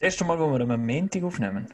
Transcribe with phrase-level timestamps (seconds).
[0.00, 1.68] Das erste Mal, wo wir am Montag aufnehmen.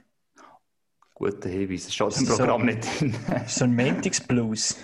[1.14, 2.36] Guter Hinweis, es steht im So.
[2.36, 3.14] Programm nicht drin.
[3.30, 4.76] Das ist so ein Montagsblues.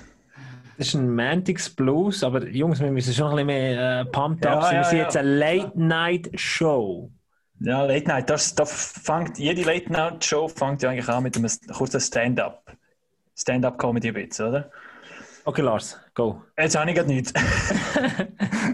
[0.79, 4.45] Das ist ein Mantics Blues, aber Jungs, wir müssen schon ein bisschen mehr äh, pumped
[4.45, 4.75] Ja, up sein.
[4.77, 5.05] ja, wir sind ja.
[5.05, 7.11] jetzt eine Late-Night-Show.
[7.61, 8.31] Ja, Late Night.
[8.31, 12.73] Das, da fängt, jede Late Night Show fängt ja eigentlich an mit einem kurzen Stand-up.
[13.37, 14.71] Stand-up-Comedy ein bisschen, oder?
[15.45, 16.43] Okay, Lars, go.
[16.59, 17.33] Jetzt habe ich gerade nichts.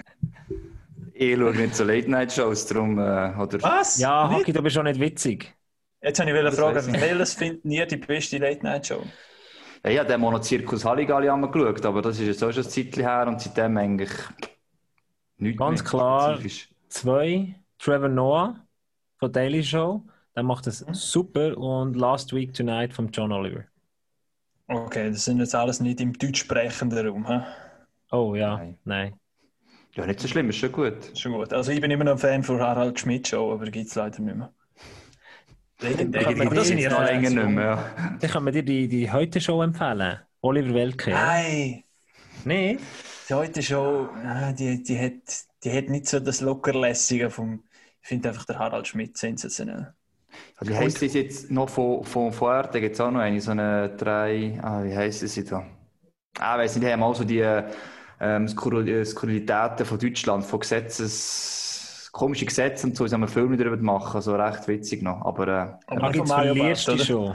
[1.20, 3.60] Ich schaue nicht so Late-Night-Shows, darum, äh, oder...
[3.62, 3.98] Was?
[3.98, 4.30] Ja?
[4.30, 5.52] Haki, du bist schon nicht witzig.
[6.00, 9.02] Jetzt habe ich Das fragen, welches finden ihr die beste Late Night Show?
[9.84, 12.70] Ja, ich habe den Monozirkus Halligalli einmal geschaut, aber das ist jetzt auch schon ein
[12.70, 14.10] Zeitchen her und seitdem eigentlich
[15.38, 16.34] nichts Ganz mehr klar.
[16.36, 16.68] spezifisch.
[16.88, 18.64] Zwei, Trevor Noah
[19.18, 20.04] von Daily Show.
[20.36, 20.94] Der macht das Mhm.
[20.94, 21.58] super.
[21.58, 23.64] Und Last Week Tonight von John Oliver.
[24.68, 27.26] Okay, das sind jetzt alles nicht im deutsch sprechenden Raum.
[27.26, 27.40] He?
[28.12, 28.78] Oh ja, Nein.
[28.84, 29.14] nein.
[29.98, 31.18] Ja, nicht so schlimm, ist schon gut.
[31.18, 31.52] Schon gut.
[31.52, 34.20] Also ich bin immer noch ein Fan von Harald Schmidt Show, aber gibt es leider
[34.20, 34.52] nicht mehr.
[35.80, 36.28] Legendär.
[36.28, 37.64] Aber das sind jetzt ja noch länger nicht mehr.
[37.64, 38.16] Ja.
[38.20, 40.20] Dann kann man dir die, die heute Show empfehlen.
[40.40, 41.10] Oliver Welke.
[41.10, 41.82] Nein,
[42.44, 42.78] Nee?
[43.28, 45.12] die heute Show, ah, die, die, hat,
[45.64, 47.64] die hat nicht so das Lockerlässige vom.
[48.00, 49.92] Ich finde einfach der Harald Schmidt sensationell.
[50.56, 52.68] Also, wie heisst das jetzt noch von, von vorher?
[52.68, 54.60] Da gibt es auch noch eine, so eine drei.
[54.62, 55.66] Ah, wie heisst sie da?
[56.38, 57.42] Ah, weiss nicht, die haben auch so die
[58.20, 62.10] ähm, Skurril- äh, Skurrilitäten von Deutschland, von Gesetzes.
[62.12, 65.20] komische Gesetze und so, haben einen Film darüber machen, also recht witzig noch.
[65.24, 67.34] Aber äh, Aber nicht jetzt verlierst du schon.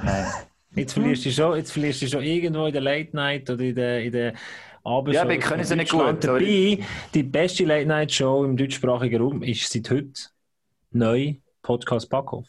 [0.76, 3.50] Jetzt verlierst du dich schon, jetzt verlierst du dich schon irgendwo in der Late Night
[3.50, 4.34] oder in der, in der
[4.84, 5.24] Abendshow.
[5.24, 6.80] Ja, wir können sie nicht Deutschland gut, Dabei,
[7.14, 10.12] die beste Late Night Show im deutschsprachigen Raum ist seit heute
[10.92, 12.48] neu Podcast Backhof.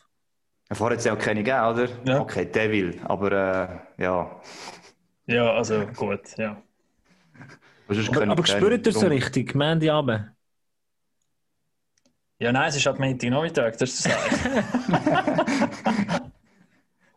[0.73, 1.89] Vorher hat es ja auch keine gegeben, oder?
[2.05, 2.21] Ja.
[2.23, 3.31] Okay, Devil, aber
[3.99, 4.41] äh, ja.
[5.27, 6.61] Ja, also gut, ja.
[7.89, 9.55] Aber, Aber, spürt ihr so Drum- richtig?
[9.55, 10.31] Mandy Abend?
[12.39, 14.15] Ja, nein, es ist halt Montagnachmittag, das ist das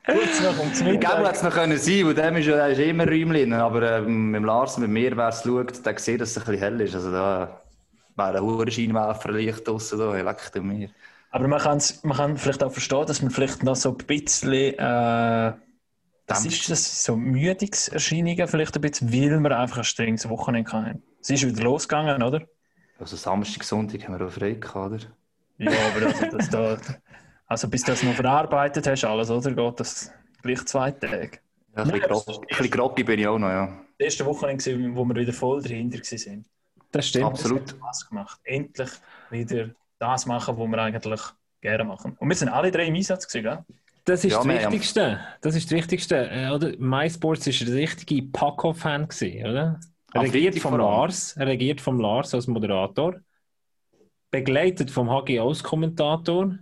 [0.05, 1.17] Kurz noch um Ich glaube, Mittag.
[1.25, 3.53] hätte es noch können sein, weil dem ist ja der ist immer Räumchen.
[3.53, 6.45] Aber ähm, mit dem Lars, mit mir, wer es schaut, der sieht, dass es ein
[6.45, 6.95] bisschen hell ist.
[6.95, 7.61] Also da
[8.15, 10.89] wäre ein hoher Scheinwerfer Licht draussen da, leckt mir.
[11.29, 14.73] Aber man, kann's, man kann vielleicht auch verstehen, dass man vielleicht noch so ein bisschen.
[14.79, 15.53] Äh,
[16.27, 16.59] was Dämpft.
[16.59, 17.03] ist das?
[17.03, 21.01] So Müdigungserscheinungen vielleicht ein bisschen, weil wir einfach ein strenges Wochenende hatten.
[21.21, 22.41] Es ist wieder losgegangen, oder?
[22.99, 24.99] Also Samstag, Sonntag haben wir auch frei gehabt, oder?
[25.59, 26.77] Ja, aber also, das da,
[27.47, 29.51] also bis du das noch verarbeitet hast, alles, oder?
[29.51, 30.11] Geht das
[30.41, 31.39] gleich zwei Tage?
[31.75, 33.67] Ja, ein bisschen, das groggy bin ich auch noch, ja.
[33.97, 36.45] Das erste Wochenende, wo wir wieder voll dahinter waren.
[36.91, 37.25] Das stimmt.
[37.25, 37.69] Absolut.
[37.69, 38.39] Spaß gemacht.
[38.43, 38.89] Endlich
[39.29, 41.21] wieder das machen, was wir eigentlich
[41.61, 42.15] gerne machen.
[42.19, 43.65] Und wir sind alle drei im Einsatz gewesen, gell?
[44.07, 45.19] Das ist Ja, das Wichtigste.
[45.41, 46.29] Das ist das Wichtigste.
[46.31, 46.71] Äh, Oder?
[46.79, 49.79] MySports war der richtige Paco-Fan, gewesen, oder?
[50.13, 50.77] Am Regiert vom.
[50.77, 53.19] Lars, regiert vom Lars als Moderator,
[54.31, 56.57] begleitet vom HG als Kommentator,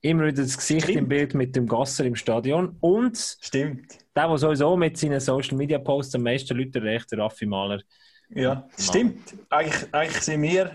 [0.00, 0.98] immer wieder das Gesicht Stimmt.
[1.00, 3.98] im Bild mit dem Gasser im Stadion und Stimmt.
[4.16, 7.82] der, der sowieso mit seinen Social Media Posts am meisten Leute erreicht, der Raffi Mahler.
[8.30, 9.34] Ja, stimmt.
[9.50, 10.70] Eigentlich, eigentlich sind wir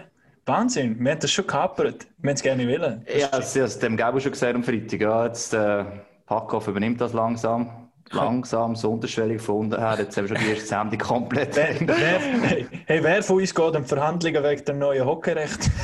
[0.45, 0.99] Wahnsinn.
[0.99, 2.07] Wir haben das schon gekapert.
[2.17, 3.05] Wir hätten es gerne wollen.
[3.17, 4.99] Ja, das hast dem Gabo schon gesagt am Freitag.
[5.01, 5.85] Ja, jetzt äh,
[6.25, 7.89] Packhoff übernimmt das langsam.
[8.11, 9.95] Langsam, so unterschwellig von unten her.
[9.99, 11.55] Jetzt haben wir schon die erste Sendung komplett.
[11.55, 15.69] Wer, wer, hey, hey, wer von uns geht an Verhandlungen wegen dem neuen Hockeyrecht?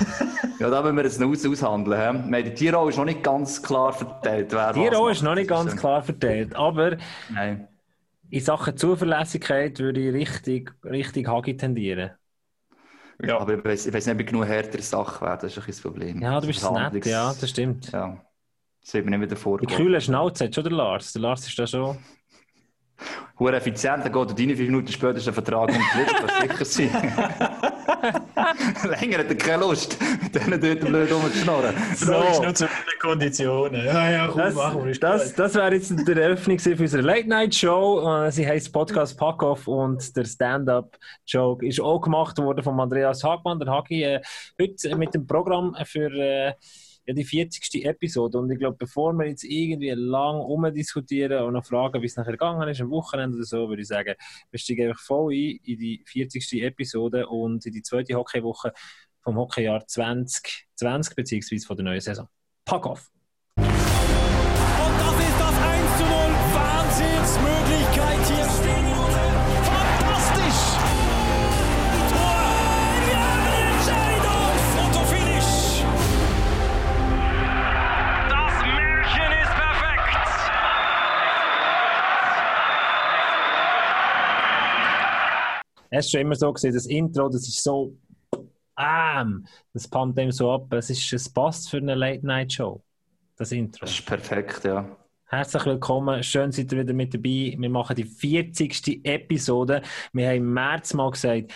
[0.58, 2.00] Ja, da müssen wir jetzt noch aus aushandeln.
[2.00, 2.06] He?
[2.06, 4.54] Haben Die Tierrolle ist noch nicht ganz klar verteilt.
[4.54, 5.12] Wer macht.
[5.12, 6.98] ist noch nicht Das ganz äh, klar verteilt, aber
[7.30, 7.68] Nein.
[8.30, 12.12] in Sachen Zuverlässigkeit würde ich richtig, richtig Hagi tendieren.
[13.24, 13.40] Ja.
[13.40, 15.38] Aber ich weiß, ich weiß nicht, ob ich genug härtere Sachen wäre.
[15.38, 16.22] Das ist ein das Problem.
[16.22, 17.92] Ja, du bist Das nett, Handlungs- ja, das stimmt.
[17.92, 18.18] Ja.
[18.84, 19.72] Das wird mir nicht wieder Die vorkommen.
[19.76, 21.14] kühle Schnauze hat schon der Lars.
[21.14, 21.98] Der Lars ist da schon.
[23.40, 26.90] Hure effizient, dann geht er deine fünf Minuten später ist der Vertrag unterschrieben, kannst sicher
[26.90, 27.65] sein.
[29.02, 31.76] Länger hat er keine Lust, mit denen dort blöd rumzuschnorren.
[31.96, 32.14] So.
[32.24, 33.86] ist nur zu guten Konditionen.
[33.86, 34.92] Ja, ja, komm, Das, machen wir.
[34.92, 38.26] ist das, das wäre jetzt die Eröffnung für unsere Late-Night-Show.
[38.26, 43.60] Äh, Sie heisst Podcast Packoff und der Stand-Up-Joke ist auch gemacht worden von Andreas Hagmann.
[43.60, 44.22] Der Hagi äh,
[44.60, 46.54] heute mit dem Programm für äh,
[47.06, 47.86] ja, die 40.
[47.86, 48.40] Episode.
[48.40, 52.32] Und ich glaube, bevor wir jetzt irgendwie lang umdiskutieren und noch fragen, wie es nachher
[52.32, 54.16] gegangen ist, am Wochenende oder so, würde ich sagen,
[54.50, 56.64] wir steigen einfach voll ein in die 40.
[56.64, 58.74] Episode und in die zweite Hockeywoche
[59.22, 62.28] vom Hockeyjahr 2020 beziehungsweise von der neuen Saison.
[62.66, 63.12] Packoff!
[63.58, 66.12] Und das ist das 1 zu 0.
[66.54, 68.45] Wahnsinnsmöglichkeit hier.
[85.98, 87.96] Es ist schon immer so gewesen, das Intro, das ist so,
[88.78, 90.74] ähm, das pumpt dem so ab.
[90.74, 92.84] Es, ist, es passt für eine Late-Night-Show.
[93.38, 93.80] das Intro.
[93.86, 94.86] Das ist perfekt, ja.
[95.28, 97.56] Herzlich willkommen, schön seid ihr wieder mit dabei.
[97.58, 99.06] Wir machen die 40.
[99.06, 99.82] Episode.
[100.12, 101.54] Wir haben im März mal gesagt,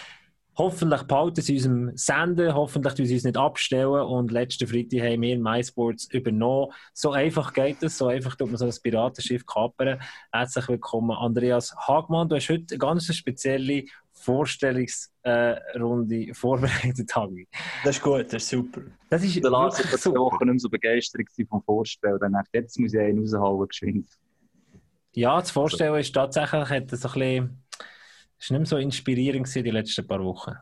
[0.59, 5.21] hoffentlich behalten sie unserem Senden, hoffentlich tun sie uns nicht abstellen und letzten Freitag haben
[5.21, 6.71] wir MySports übernommen.
[6.93, 9.99] So einfach geht es, so einfach tut man so ein Piratenschiff kapern.
[10.31, 12.29] Herzlich willkommen, Andreas Hagmann.
[12.29, 13.85] Du hast heute eine ganz spezielle
[14.19, 17.47] Vorstellungsrunde vorbereitet, Hagi.
[17.83, 18.81] Das ist gut, das ist super.
[19.09, 20.19] Das ist Der Lars war super.
[20.19, 22.19] Wochen nicht mehr so begeistert vom Vorstellen.
[22.19, 24.07] Dann dachte ich, jetzt muss ich einen raushauen, geschwind.
[25.15, 27.63] Ja, das Vorstellen ist tatsächlich hat das ein bisschen,
[28.37, 30.53] ist nicht mehr so inspirierend gewesen die letzten paar Wochen.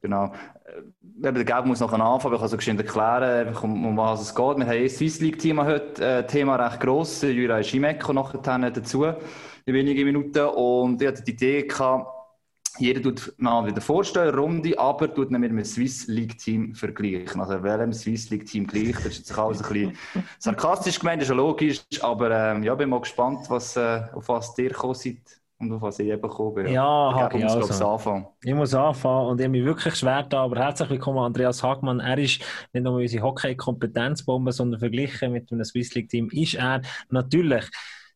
[0.00, 0.32] Genau.
[0.64, 4.20] Äh, der Gag muss noch anfangen, aber ich kann so geschwind erklären, um, um was
[4.20, 4.56] es geht.
[4.56, 7.22] Wir haben ein Swiss League-Thema heute, äh, Thema recht gross.
[7.22, 10.46] Jura Schimeko nachher dazu, in wenigen Minuten.
[10.46, 12.21] Und ich hatte die Idee gehabt,
[12.78, 17.40] jeder tut mal wieder vorstellen, Runde, aber tut ihn mit einem Swiss League-Team vergleichen.
[17.40, 18.94] Also, welchem Swiss League-Team gleich.
[18.94, 19.98] Das ist jetzt alles ein bisschen
[20.38, 21.82] sarkastisch gemeint, ist ja logisch.
[22.00, 25.18] Aber ähm, ja, bin mal gespannt, was, äh, auf was ihr gekommen seid
[25.58, 26.68] und auf was ich eben gekommen bin.
[26.68, 27.88] Ja, Hagi, ich, also.
[27.88, 28.26] anfangen.
[28.42, 32.00] Ich muss anfangen und ich habe mich wirklich schwer da, aber herzlich willkommen Andreas Hagmann.
[32.00, 32.40] Er ist
[32.72, 37.64] nicht nur unsere Hockey-Kompetenzbombe, sondern verglichen mit einem Swiss League-Team ist er natürlich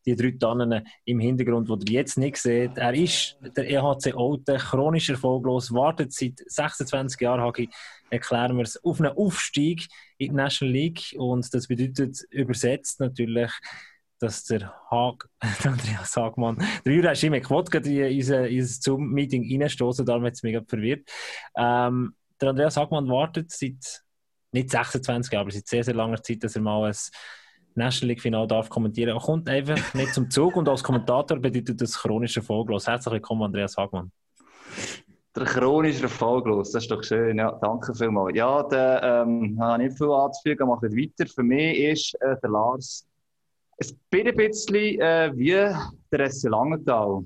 [0.07, 2.77] die drei Tannen im Hintergrund, die ihr jetzt nicht seht.
[2.77, 7.69] Er ist der EHC Olten, chronisch erfolglos, wartet seit 26 Jahren, Hagi,
[8.09, 9.87] erklären wir es, auf einen Aufstieg
[10.17, 13.51] in die National League und das bedeutet übersetzt natürlich,
[14.19, 15.27] dass der Hag,
[15.65, 20.43] Andreas Hagmann, der Jura Schimek, wollte gerade in unser, unser Zoom-Meeting reinstoßen, darum hat es
[20.43, 21.07] mich verwirrt.
[21.57, 24.03] Ähm, der Andreas Hagmann wartet seit
[24.53, 26.95] nicht 26 Jahren, aber seit sehr, sehr langer Zeit, dass er mal ein
[27.77, 29.09] National League-Final darf kommentieren.
[29.15, 32.87] Er kommt einfach nicht zum Zug und als Kommentator bedeutet das chronisch erfolglos.
[32.87, 34.11] Herzlich willkommen, Andreas Hagmann.
[35.35, 37.37] Der chronische erfolglos, das ist doch schön.
[37.37, 38.35] Ja, danke vielmals.
[38.35, 41.29] Ja, da ähm, habe ich nicht viel anzufügen, mache weiter.
[41.31, 43.05] Für mich ist äh, der Lars
[43.79, 45.51] ein bisschen äh, wie
[46.11, 47.23] der SC Langenthal.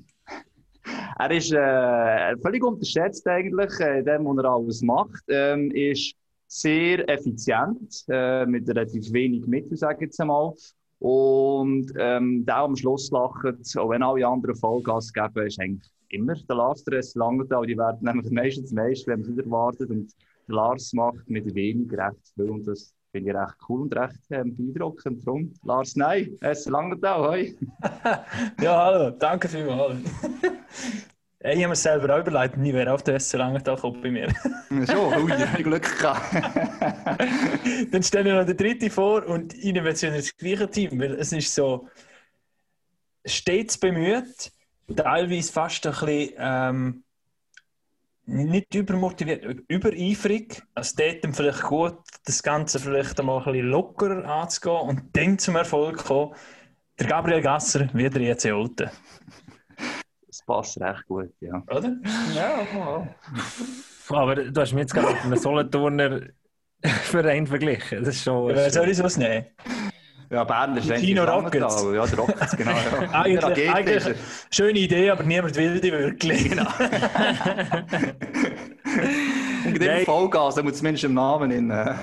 [1.17, 5.23] Er ist äh, völlig unterschätzt eigentlich, äh, in dem, was er alles macht.
[5.29, 6.13] Ähm, ist
[6.51, 10.53] sehr effizient, äh, mit relativ wenig Mitteln, sage ich jetzt einmal.
[10.99, 16.35] Und ähm, der am Schluss lacht, auch wenn alle anderen Vollgas geben, ist eigentlich immer
[16.35, 17.65] der Lars der Langenthal.
[17.65, 19.89] Die werden nämlich meistens meist, wenn man es erwartet.
[19.89, 20.11] Und
[20.47, 22.49] Lars macht mit wenig recht viel.
[22.49, 25.25] Und das finde ich recht cool und recht beeindruckend.
[25.25, 27.55] Darum, Lars, nein, SC Langenthal, hoi.
[28.61, 29.99] Ja, hallo, danke vielmals.
[31.43, 34.29] Ich habe mir selber auch überlegt, nie wäre auf der SC Langenthal bei mir.
[34.69, 36.35] Schon, ui, ich Glück gehabt.
[37.91, 41.31] Dann stelle ich noch den dritten vor und ihnen wird das gleiche Team, weil es
[41.31, 41.87] ist so
[43.25, 44.51] stets bemüht,
[44.95, 47.03] teilweise fast ein bisschen ähm,
[48.25, 50.61] nicht übermotiviert, übereifrig.
[50.75, 55.39] Also dort dann vielleicht gut, das Ganze vielleicht einmal ein bisschen lockerer anzugehen und dann
[55.39, 56.35] zum Erfolg kommen.
[56.99, 58.91] Der Gabriel Gasser, wieder jetzt Olten,
[60.41, 61.61] Das passt recht gut, ja.
[61.69, 61.95] oder?
[62.35, 63.07] Ja, ja.
[64.09, 66.21] Aber du hast mich jetzt gerade mit einem Solothurner
[66.83, 68.03] Verein verglichen.
[68.03, 68.55] Das ist schon.
[68.55, 69.45] Wer soll ich sowas nehmen?
[70.31, 71.61] Ja, Bern ist Kino Langenthal.
[71.63, 71.83] Rockets.
[71.93, 72.71] Ja, der Rockets, genau.
[72.71, 73.11] Ja.
[73.21, 74.15] Eigentlich, eigentlich
[74.49, 76.49] schöne Idee, aber niemand will die wirklich.
[76.49, 76.67] Genau.
[79.65, 81.69] Und dem Vollgas, da muss zumindest im Namen in.
[81.69, 81.95] Äh,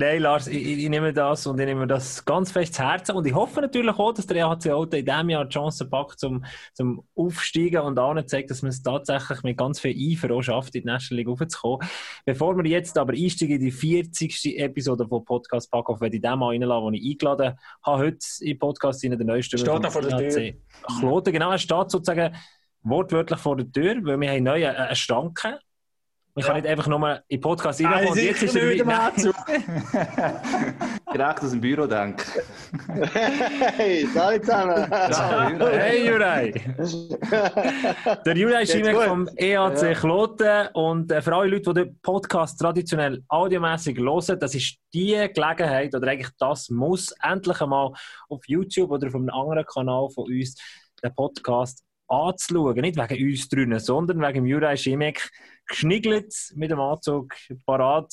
[0.00, 3.16] Nein, Lars, ich, ich nehme das und ich nehme das ganz fest zu Herzen.
[3.16, 6.20] Und ich hoffe natürlich auch, dass der EHC Olten in diesem Jahr die Chance packt,
[6.20, 10.42] zum, zum Aufsteigen und auch zeigt, dass man es tatsächlich mit ganz viel Eifer auch
[10.42, 11.88] schafft, in die National League raufzukommen.
[12.24, 14.60] Bevor wir jetzt aber einsteigen in die 40.
[14.60, 18.56] Episode von Podcast Packoff, werde ich den mal reinlassen, den ich eingeladen habe, heute im
[18.56, 20.52] Podcast, in der neuesten Steht noch vor der Tür.
[21.00, 22.36] Kloten, genau, er steht sozusagen
[22.82, 25.58] wortwörtlich vor der Tür, weil wir haben neu eine, eine Stanke.
[26.38, 26.60] Ich kann Ja.
[26.62, 29.32] nicht einfach nur in den Podcast Nein, reinkommen und jetzt ist er wieder- der Matsu.
[31.12, 32.24] direkt aus dem Büro denke.
[33.76, 34.86] Hey, salut zusammen!
[34.90, 35.68] Ja.
[35.70, 36.52] Hey Juraj!
[38.24, 43.22] Der Juraj Schimek vom EAC Kloten und äh, für alle Leute, die den Podcast traditionell
[43.28, 47.92] audiomäßig hören, das ist die Gelegenheit oder eigentlich das muss endlich einmal
[48.28, 50.54] auf YouTube oder auf einem anderen Kanal von uns
[51.02, 52.74] den Podcast anzuschauen.
[52.80, 55.30] Nicht wegen uns drinnen, sondern wegen Juraj Schimek
[55.68, 57.34] geschniggelt mit dem Anzug
[57.66, 58.12] parat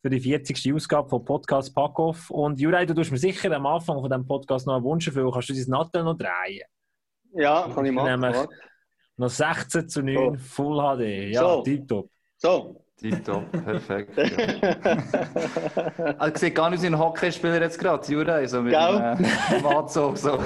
[0.00, 0.74] für die 40.
[0.74, 2.30] Ausgabe von Podcast Packoff.
[2.30, 5.30] Und Juraj, du tust mir sicher am Anfang von diesem Podcast noch einen Wunsch erfüllen.
[5.30, 6.62] Kannst du dein Nattel noch drehen?
[7.34, 8.20] Ja, kann ich machen.
[8.20, 8.48] Nämlich-.
[9.16, 10.36] Noch 16 zu 9 So.
[10.38, 11.32] Full HD.
[11.34, 11.62] Ja, So.
[11.62, 12.10] tipptopp.
[12.38, 12.84] So.
[12.98, 14.16] Tipptopp, perfekt.
[14.16, 14.26] Ja.
[16.18, 19.16] Also, sieht gar nicht aus wie ein Hockeyspieler jetzt gerade, Jura, so mit Gell?
[19.50, 20.16] dem äh, Anzug.
[20.18, 20.38] So.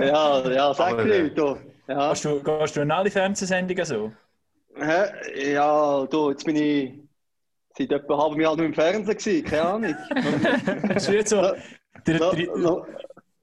[0.00, 1.56] ja, ja, sag Aber, mir, äh, du.
[1.88, 2.10] Ja.
[2.10, 4.12] Gehst du, gehst du in alle Fernsehsendungen so?
[4.80, 5.52] Hä?
[5.52, 6.92] ja, du, jetzt bin ich
[7.76, 9.94] seit etwa einem halben Jahr nur im Fernsehen gewesen, keine Ahnung.
[10.88, 11.42] Das ist jetzt so,
[12.06, 12.86] Der, No, der, no,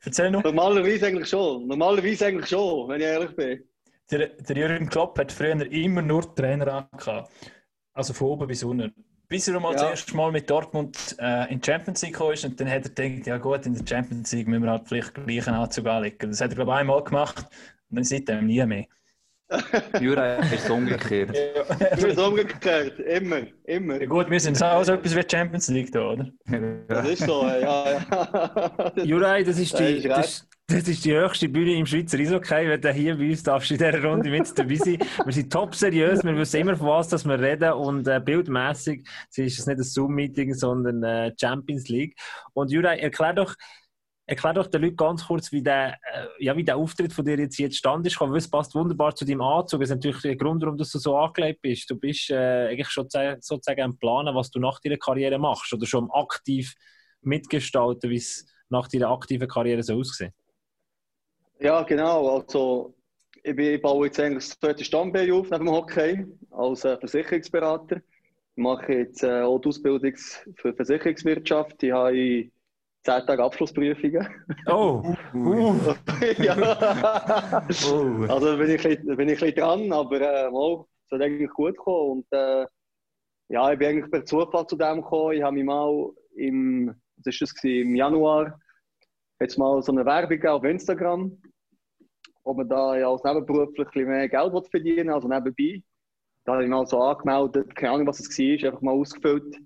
[0.03, 0.43] erzähl noch.
[0.43, 1.67] normalerweise eigentlich schon.
[1.67, 3.63] Normalerweise eigentlich schon, wenn ich ehrlich bin.
[4.11, 7.31] Der, der Jürgen Klopp hat früher immer nur Trainer angehabt.
[7.93, 8.93] Also von oben bis unten.
[9.27, 9.79] Bis er mal Ja.
[9.81, 12.85] das erste Mal mit Dortmund äh, in die Champions League gekommen ist und dann hat
[12.85, 15.87] er gedacht, ja gut, in der Champions League müssen wir halt vielleicht gleich einen Anzug
[15.87, 16.29] anlegen.
[16.29, 17.39] Das hat er glaube ich einmal gemacht
[17.89, 18.85] und dann seitdem nie mehr.
[20.01, 21.35] Jura ist umgekehrt.
[21.97, 22.99] Immer so umgekehrt.
[22.99, 24.01] Immer, immer.
[24.01, 26.27] Ja gut, wir sind auch so etwas wie Champions League da, oder?
[26.87, 28.91] Das ist so, ja, ja.
[29.03, 32.67] Juraj, das ist, Ja, die, ist das, das ist die höchste Bühne im Schweizer Eishockey.
[32.67, 34.97] Wenn du hier bei uns darfst, in dieser Runde mit dabei sein.
[35.23, 39.07] Wir sind top seriös, wir wissen immer, von was dass wir reden und äh, bildmässig
[39.35, 42.15] ist es nicht ein Zoom-Meeting, sondern äh, Champions League.
[42.53, 43.53] Und Juraj, erklär doch,
[44.25, 47.37] erklär doch den Leuten ganz kurz, wie der, äh, ja, wie der Auftritt von dir
[47.37, 48.19] jetzt hier zustande ist.
[48.19, 49.81] Es passt wunderbar zu deinem Anzug.
[49.81, 51.89] Es ist natürlich der Grund, warum du so angelegt bist.
[51.89, 55.85] Du bist äh, eigentlich schon sozusagen am Planen, was du nach deiner Karriere machst oder
[55.85, 56.73] schon aktiv
[57.21, 60.31] mitgestalten, wie es nach deiner aktiven Karriere so aussieht.
[61.59, 62.37] Ja, genau.
[62.37, 62.95] Also,
[63.43, 66.97] ich, bin, ich baue jetzt eigentlich das zweite Stammbein auf neben dem Hockey als äh,
[66.97, 67.97] Versicherungsberater.
[67.97, 70.13] Ich mache jetzt äh, auch die Ausbildung
[70.55, 71.83] für Versicherungswirtschaft.
[71.83, 72.49] Ich habe
[73.05, 74.27] Tage Abschlussprüfungen.
[74.67, 75.03] Oh,
[76.37, 77.65] ja.
[77.89, 78.25] Oh.
[78.27, 81.49] Also bin ich, bisschen- bin ich ein bisschen dran, aber äh, mal, es hat eigentlich
[81.51, 82.11] gut kommen.
[82.11, 82.65] Und äh,
[83.49, 85.33] ja, ich bin eigentlich per Zufall zu dem gekommen.
[85.37, 88.59] Ich habe mich mal im, was ist das gewesen, im Januar
[89.39, 91.37] jetzt mal so eine Werbung auf Instagram,
[92.43, 95.83] ob man da ja als nebenberuflich ein bisschen mehr Geld verdienen also nebenbei.
[96.45, 99.57] Da habe ich mal so angemeldet, keine Ahnung, was es war, einfach mal ausgefüllt.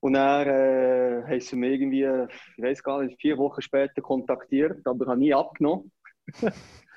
[0.00, 2.04] Und dann äh, haben sie mich irgendwie,
[2.56, 5.92] ich weiß gar nicht, vier Wochen später kontaktiert, aber ich habe nie abgenommen.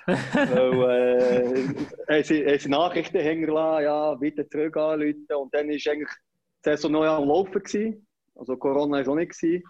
[0.06, 1.76] Weil,
[2.08, 5.28] äh, haben sie, haben sie Nachrichten hängen lassen, ja, bitte zurück anrufen.
[5.36, 7.62] Und dann war eigentlich die Saison noch am Laufen.
[7.62, 8.08] Gewesen.
[8.36, 9.32] Also Corona war auch nicht.
[9.32, 9.64] Gewesen.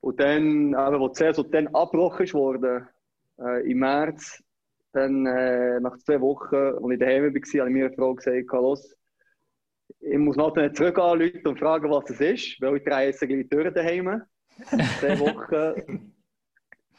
[0.00, 2.88] Und dann, aber wo die Saison dann abgebrochen wurde,
[3.40, 4.42] äh, im März,
[4.92, 8.52] dann äh, nach zwei Wochen, als ich daheim war, habe ich mir eine Frau gesagt,
[8.52, 8.96] los,
[10.00, 13.20] ich muss noch nicht zurück anrufen und fragen, was das ist, weil ich drehe jetzt
[13.20, 14.22] gleich durch daheim.
[15.00, 16.12] Zwei Wochen.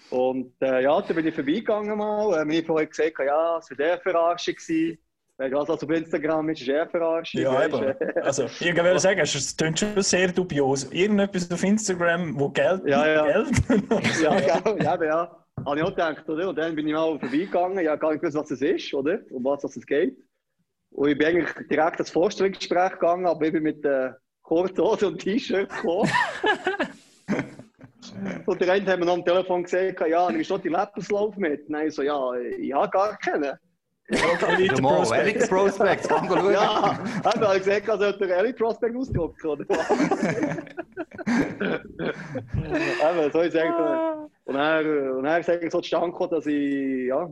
[0.10, 2.41] Und äh, ja, dann bin ich vorbeigegangen mal.
[2.41, 4.55] Äh, meine Frau hat gesagt, ja, es war eher Verarschung.
[4.55, 4.98] gewesen.
[5.38, 7.41] Weißt du, was also auf Instagram ist, ist eher Verarschung.
[7.41, 7.96] Ja, eben.
[8.22, 10.91] Also, ich würde sagen, es klingt schon sehr dubios.
[10.91, 12.86] Irgendetwas auf Instagram, wo Geld.
[12.86, 13.25] Ja, ja.
[13.25, 13.50] Geld.
[14.22, 15.46] ja, genau, ja, ja.
[15.65, 16.50] Habe ich auch gedacht, oder?
[16.50, 19.19] Und dann bin ich mal vorbeigegangen, ja, gar nicht gewusst, was es ist, oder?
[19.29, 20.17] Um was es geht.
[20.91, 25.08] Und ich bin eigentlich direkt ins Vorstellungsgespräch gegangen, aber ich bin mit äh, kurzen Hose
[25.08, 26.10] und T-Shirt gekommen.
[28.46, 31.38] und der eine hat mir noch am Telefon gesagt, ja, nimmst du noch die Lebenslauf
[31.38, 31.69] mit?
[31.69, 33.58] Nein, ich so, ja, ich habe gar keinen.
[34.12, 36.51] Ja, mal, Elite Prospects, komm schauen.
[36.51, 39.63] Ja, eben, habe ich gesagt, also hat der Elite Prospect ausgedruckt, oder?
[41.29, 44.29] Eben, so ist es eigentlich.
[44.46, 47.29] Und dann, und dann ist eigentlich so zustande gekommen, dass ich, ja,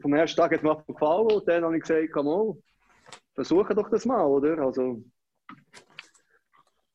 [0.00, 2.54] vom ersten Tag hat es mir gefallen und dann habe ich gesagt, komm mal,
[3.34, 4.58] versuche doch das mal, oder?
[4.58, 5.02] Also,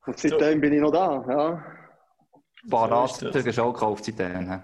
[0.05, 1.63] und seitdem bin ich noch da, ja.
[2.69, 4.61] Parat, So ist du hast auch gekauft seitdem.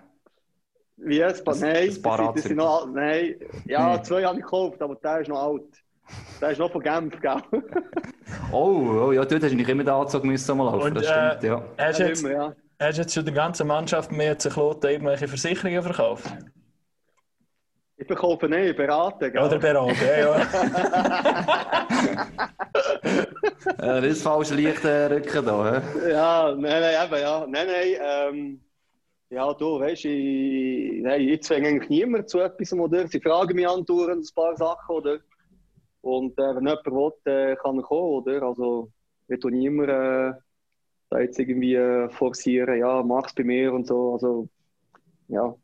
[0.98, 1.46] Wie es?
[1.46, 4.04] Ein- Nein, ein das Parat- sind, das noch, nein, ja, Hm.
[4.04, 5.84] zwei habe ich gekauft, aber der ist noch alt.
[6.40, 7.42] Der ist noch von Genf, gell?
[8.52, 10.82] Oh, oh, ja, dort hast du nicht immer den Anzug müssen mal laufen.
[10.88, 11.64] Und, das stimmt, äh, ja.
[11.78, 12.54] Hast du jetzt, ja.
[12.80, 16.26] jetzt schon der ganzen Mannschaft mehr zu Kloten irgendwelche Versicherungen verkauft?
[17.98, 19.42] Ich verkaufe nicht, berate, gell?
[19.42, 19.96] Oder beraten?
[20.06, 20.48] Ja, ja.
[23.78, 25.82] Das ist falsch Licht äh, rücken da.
[25.82, 26.10] hä?
[26.12, 27.48] Ja, nein, nein, eben, ja.
[27.48, 28.62] Nein, nein, ähm,
[29.30, 33.08] ja, du, weißt ich, nein, ich zwinge eigentlich niemand zu etwas, oder?
[33.08, 35.20] Sie fragen mich andauernd ein paar Sachen, oder?
[36.02, 38.44] Und äh, wenn jemand will, äh, kann er kommen, oder?
[38.44, 38.92] Also,
[39.28, 40.34] ich tue niemand äh,
[41.10, 44.14] da jetzt irgendwie äh, forcieren, ja, mach's bei mir und so.
[44.14, 44.48] Also,
[45.28, 45.56] ja,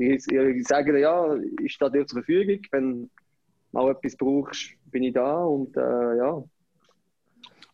[0.00, 2.60] ich, ich sage dir, ja, ich stehe dir zur Verfügung.
[2.70, 3.10] Wenn du
[3.72, 6.42] mal etwas brauchst, bin ich da und äh, ja.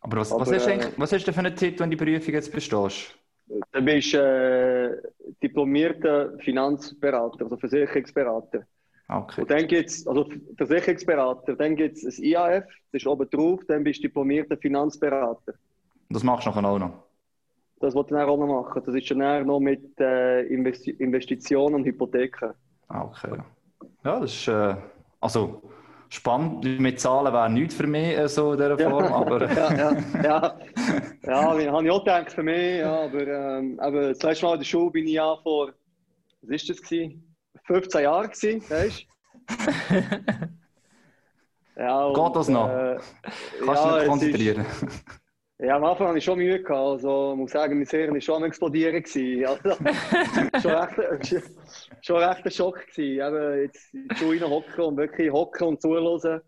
[0.01, 1.97] Aber was, was, Aber, hast du äh, was hast du für einen Titel, wenn du
[1.97, 3.17] die Prüfung jetzt bestehst?
[3.71, 4.89] Du bist äh,
[5.41, 8.65] diplomierter Finanzberater, also Versicherungsberater.
[9.09, 9.41] Okay.
[9.41, 13.61] Und dann gibt es, also Versicherungsberater, dann gibt es ein IAF, das ist oben drauf,
[13.67, 15.53] dann bist du diplomierter Finanzberater.
[16.09, 17.06] Das machst du nachher auch noch.
[17.79, 18.81] Das wollte ich auch noch machen.
[18.85, 22.53] Das ist dann eher noch mit äh, Investi Investitionen und Hypotheken.
[22.87, 23.37] Ah, okay.
[24.03, 24.75] Ja, das ist äh,
[25.19, 25.61] also
[26.09, 26.63] spannend.
[26.79, 30.23] Mit Zahlen wäre nichts für mich äh, so in dieser Form, aber ja, ja, ja.
[30.23, 30.59] Ja,
[31.23, 34.59] ja habe ich auch gedacht für mich, ja, aber, ähm, aber das letzte Mal in
[34.59, 35.73] der Schule bin ich ja vor,
[36.41, 37.35] was ist das gewesen?
[37.65, 40.47] 15 Jahren gewesen, weißt du?
[41.77, 42.69] Ja, und, Geht das noch?
[42.69, 42.97] Äh,
[43.63, 44.65] kannst du ja, dich konzentrieren.
[44.65, 44.85] Ist,
[45.59, 46.61] Ja, am Anfang hatte ich schon Mühe.
[46.61, 47.03] Gehabt.
[47.03, 49.01] Also, ich muss sagen, mein Hirn war schon am Explodieren.
[49.01, 49.45] gewesen.
[49.45, 49.69] Also,
[50.61, 51.43] schon, recht,
[52.01, 52.85] schon recht ein Schock.
[52.87, 53.27] Gewesen.
[53.27, 56.41] Eben, jetzt in die Schuhe hocken und wirklich hocken und zuhören.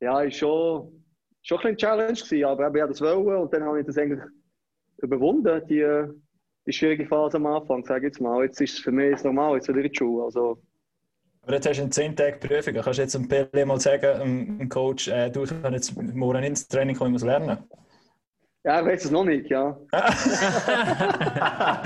[0.00, 1.04] Ja, ist schon,
[1.42, 3.98] schon ein bisschen Challenge gewesen, aber eben, ich das wollen und dann habe ich das
[3.98, 4.24] eigentlich
[5.02, 6.06] überwunden, die,
[6.66, 8.42] die schwierige Phase am Anfang, sage jetzt mal.
[8.44, 10.24] Jetzt ist es für mich normal, jetzt wieder in die Schule.
[10.24, 10.62] Also,
[11.42, 12.72] Aber jetzt hast du in 10 Tagen Prüfung.
[12.72, 16.42] Kannst du jetzt dem Pele mal sagen, dem Coach, äh, du ich kann jetzt morgen
[16.42, 17.58] ins Training kommen, ich muss lernen?
[18.64, 19.76] Ja, ich weiß es noch nicht, ja.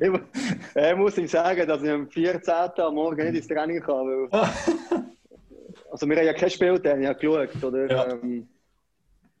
[0.00, 0.10] ich,
[0.74, 2.54] ich muss ihm sagen, dass ich am 14.
[2.76, 3.82] am Morgen nicht ins Training.
[3.86, 4.28] Weil,
[5.90, 7.64] also wir haben ja kein Spiel, dann, ich habe geschaut.
[7.64, 8.10] Oder, Ja.
[8.12, 8.48] ähm,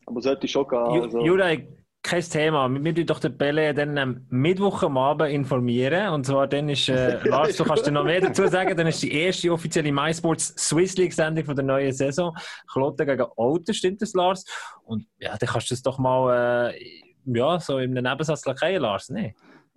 [0.06, 1.02] aber sollte schon gehen.
[1.02, 1.20] Also.
[1.24, 1.64] Juraj,
[2.12, 2.68] kein Thema.
[2.68, 6.12] Wir tun doch den Belle dann am Mittwoch am Abend informieren.
[6.12, 9.02] Und zwar dann ist, äh, Lars, du kannst dir noch mehr dazu sagen, dann ist
[9.02, 12.36] die erste offizielle MySports Swiss League Sendung von der neuen Saison.
[12.70, 14.44] Kloten gegen Alten, stimmt das, Lars?
[14.84, 18.82] Und ja, dann kannst du das doch mal, äh, ja, so in einem Nebensatz lackieren,
[18.82, 19.32] Lars, ne?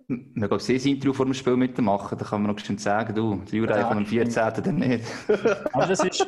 [0.08, 3.42] Wir gehen sehr Interview vor dem Spiel mitmachen, da kann man noch bestimmt sagen, du,
[3.50, 4.62] der Jura Ja, kommt am 14.
[4.62, 5.04] dann nicht.
[5.72, 6.24] Aber das ist,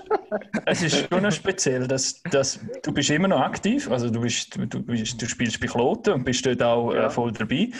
[0.66, 4.56] es ist schon noch speziell, dass, dass du bist immer noch aktiv, also du, bist,
[4.56, 7.06] du, du, bist, du spielst bei Kloten und bist dort auch Ja.
[7.06, 7.70] äh, voll dabei,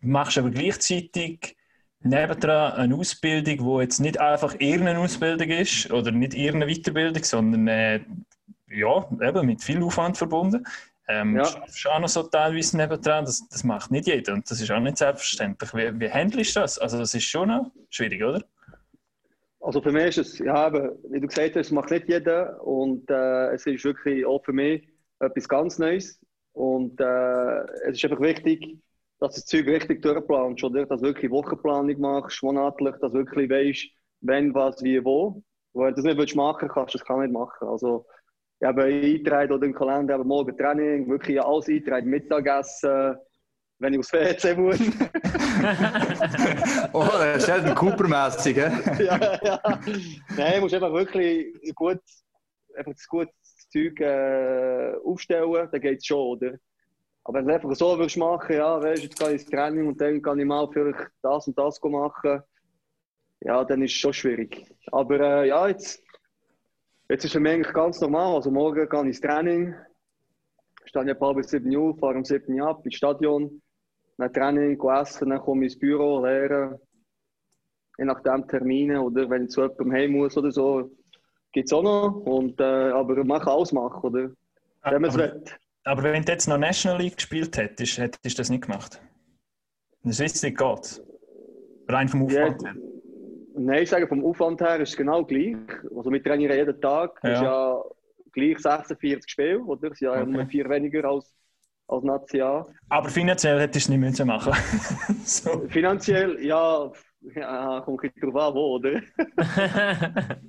[0.00, 1.56] machst aber gleichzeitig
[2.00, 7.68] nebendran eine Ausbildung, die jetzt nicht einfach irgendeine Ausbildung ist oder nicht irgendeine Weiterbildung, sondern
[7.68, 8.00] äh,
[8.70, 10.64] ja, eben mit viel Aufwand verbunden.
[11.08, 11.44] Ähm, Ja.
[11.44, 14.80] Schaffst auch noch so teilweise nebendran, das, das macht nicht jeder und das ist auch
[14.80, 15.74] nicht selbstverständlich.
[15.74, 16.78] Wie, wie handelst du das?
[16.78, 18.42] Also das ist schon schwierig, oder?
[19.60, 22.60] Also für mich ist es, ja, eben, wie du gesagt hast, es macht nicht jeder
[22.64, 24.88] und äh, es ist wirklich auch für mich
[25.20, 26.20] etwas ganz Neues
[26.52, 28.78] und äh, es ist einfach wichtig,
[29.20, 33.18] dass du das Zeug richtig durchplanst oder dass du wirklich Wochenplanung machst, monatlich, dass du
[33.18, 33.86] wirklich weißt,
[34.22, 35.42] wenn, was, wie, wo.
[35.74, 37.68] Weil wenn du das nicht willst machen kannst du das kann nicht machen.
[37.68, 38.04] Also
[38.62, 43.16] ich habe eingetragen oder im Kalender eben morgen Training, wirklich alles eintragen, Mittagessen,
[43.80, 44.78] wenn ich aufs WC muss.
[46.92, 48.70] Oh, das ist Sheldon Cooper-mässig, hä?
[49.04, 49.60] ja, ja.
[50.36, 52.00] Nein, du musst einfach wirklich gut,
[52.76, 53.32] einfach das gute
[53.72, 56.52] Zeug äh, aufstellen, dann geht es schon, oder?
[57.24, 59.88] Aber wenn du es einfach so willst machen, ja, weißt jetzt gehe ich ins Training
[59.88, 62.42] und dann kann ich mal vielleicht das und das machen,
[63.40, 64.66] ja, dann ist es schon schwierig.
[64.90, 66.01] Aber äh, ja, jetzt,
[67.12, 68.36] jetzt ist für mich eigentlich ganz normal.
[68.36, 69.74] Also morgen gehe ich ins Training,
[70.84, 73.60] stehe ein paar bis 7 Uhr, fahre um 7 Uhr ab ins Stadion,
[74.18, 76.78] dann Training, gehe essen, dann komme ich ins Büro, lehren
[77.98, 80.90] je nachdem Termine oder wenn ich zu jemandem heim muss oder so,
[81.52, 82.12] gibt es auch noch.
[82.24, 84.30] Und, äh, aber man kann alles machen, oder?
[84.84, 85.44] Wenn man es Aber- will.
[85.84, 89.00] Aber wenn du jetzt noch National League gespielt hättest, hättest du das nicht gemacht.
[90.04, 91.02] Das ist nicht geht.
[91.88, 92.74] Rein vom Aufwand her.
[93.56, 95.56] Nein, ich sage, vom Aufwand her ist es genau gleich.
[95.96, 97.20] Also wir trainieren jeden Tag.
[97.22, 97.32] Ja.
[97.32, 97.82] ist ja
[98.32, 99.90] gleich 46 Spiele, oder?
[99.92, 100.30] Es sind ja Okay.
[100.30, 101.32] nur vier weniger als,
[101.88, 102.66] als National.
[102.88, 104.52] Aber finanziell hättest du es nicht müssen machen
[105.24, 105.66] so.
[105.68, 106.90] Finanziell, ja,
[107.34, 109.00] ja kommt drauf an, wo, oder?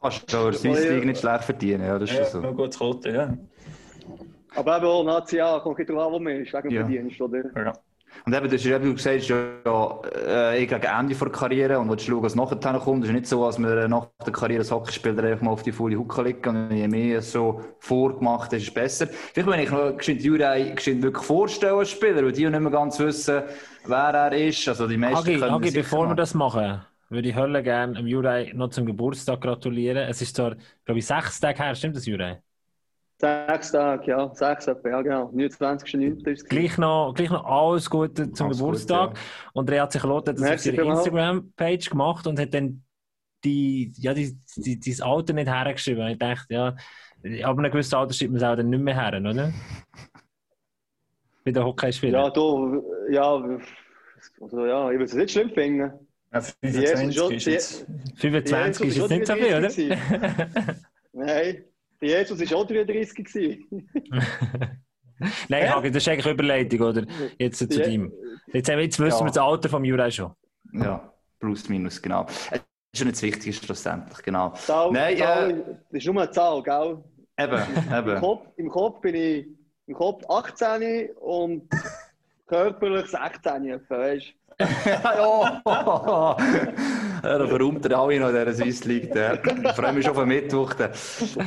[0.00, 2.48] Kannst du der Swiss League nicht schlecht verdienen, ja, das ist Ja, schon so.
[2.50, 3.36] noch gut Kloten, ja.
[4.54, 6.80] Aber eben auch National kommt ein bisschen drauf an, wo man ist, wegen Ja.
[6.84, 7.44] Verdienst, oder?
[7.56, 7.72] ja.
[8.26, 11.90] Und eben, du hast eben du gesagt, ja, äh, ich gegen Ende der Karriere und
[11.90, 13.04] willst schauen, was nachher kommt.
[13.04, 15.72] Es ist nicht so, als wir nach der Karriere als Hockeyspieler einfach mal auf die
[15.72, 19.06] volle Hucke liegen und je mehr so vorgemacht ist, ist es besser.
[19.06, 22.60] Vielleicht wenn ich noch geschwind Jurei geschwind wirklich vorstellen als Spieler, weil die auch nicht
[22.60, 23.42] mehr ganz wissen,
[23.86, 24.68] wer er ist.
[24.68, 28.52] Also die meisten Hagi, können Hagi bevor wir das machen, würde ich Hölle gerne Juraj
[28.54, 30.08] noch zum Geburtstag gratulieren.
[30.08, 32.38] Es ist zwar, glaube ich, sechs Tage her, stimmt das, Juraj?
[33.24, 35.30] Sechs Tage, ja, sechs etwa, ja genau.
[35.30, 36.28] 29.09.
[36.28, 36.48] ist es.
[36.48, 39.10] Gleich noch, gleich noch alles Gute zum Alles Geburtstag.
[39.10, 39.20] Gute,
[39.54, 40.98] Und er hat sich Lotte das auf Merci vielmals.
[41.06, 42.82] Instagram-Page gemacht und hat dann
[43.44, 46.04] die, ja, die, die, die, das Alter nicht hergeschrieben.
[46.04, 46.66] Und ich dachte, ja,
[47.46, 49.52] ab einem gewissen Alter schreibt man es auch dann nicht mehr her, oder?
[51.44, 52.24] Bei den Hockeyspielern.
[52.24, 53.34] Ja, du, ja,
[54.40, 55.92] also, ja, ich würde es nicht schlimm finden.
[56.32, 57.86] Ja, Jesus 25 schon- ist jetzt.
[58.16, 59.68] 25 ist Jesus jetzt nicht so viel, oder?
[59.68, 60.76] 33
[61.12, 61.64] Nein,
[62.04, 63.88] Jesus war auch 33 gewesen.
[65.48, 67.04] Nein, Hagi, das ist eigentlich Überleitung, oder?
[67.38, 67.86] Jetzt zu Ja.
[67.86, 68.12] ihm.
[68.52, 69.24] Jetzt, haben wir- jetzt wissen Ja.
[69.24, 70.32] wir das Alter vom Juraj schon.
[70.72, 72.26] Ja, plus minus, genau.
[72.26, 72.62] Es ist
[72.98, 74.50] schon nicht das Wichtigste schlussendlich, genau.
[74.54, 75.54] Zahl, Nein, Zahl, äh,
[75.90, 76.98] das ist nur eine Zahl, gell?
[77.38, 78.20] Eben, Im eben.
[78.20, 79.46] Kopf, Im Kopf bin ich
[79.86, 81.68] im Kopf 18 und
[82.46, 84.43] körperlich 16, etwa, weißt du?
[84.60, 89.10] Ja, ja, da verräumt er alle noch in dieser Swiss League.
[89.14, 90.74] Ich freue mich schon auf den Mittwoch.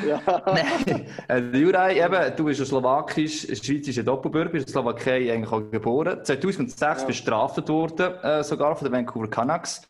[0.07, 0.21] Ja.
[0.45, 5.51] Nein, äh, Juraj, eben, du bist ja slowakisch, schweizischer Doppelbürger, bist in der Slowakei eigentlich
[5.51, 6.19] auch geboren.
[6.23, 9.89] 2006 bist du bestraft worden, äh, sogar von den Vancouver Canucks.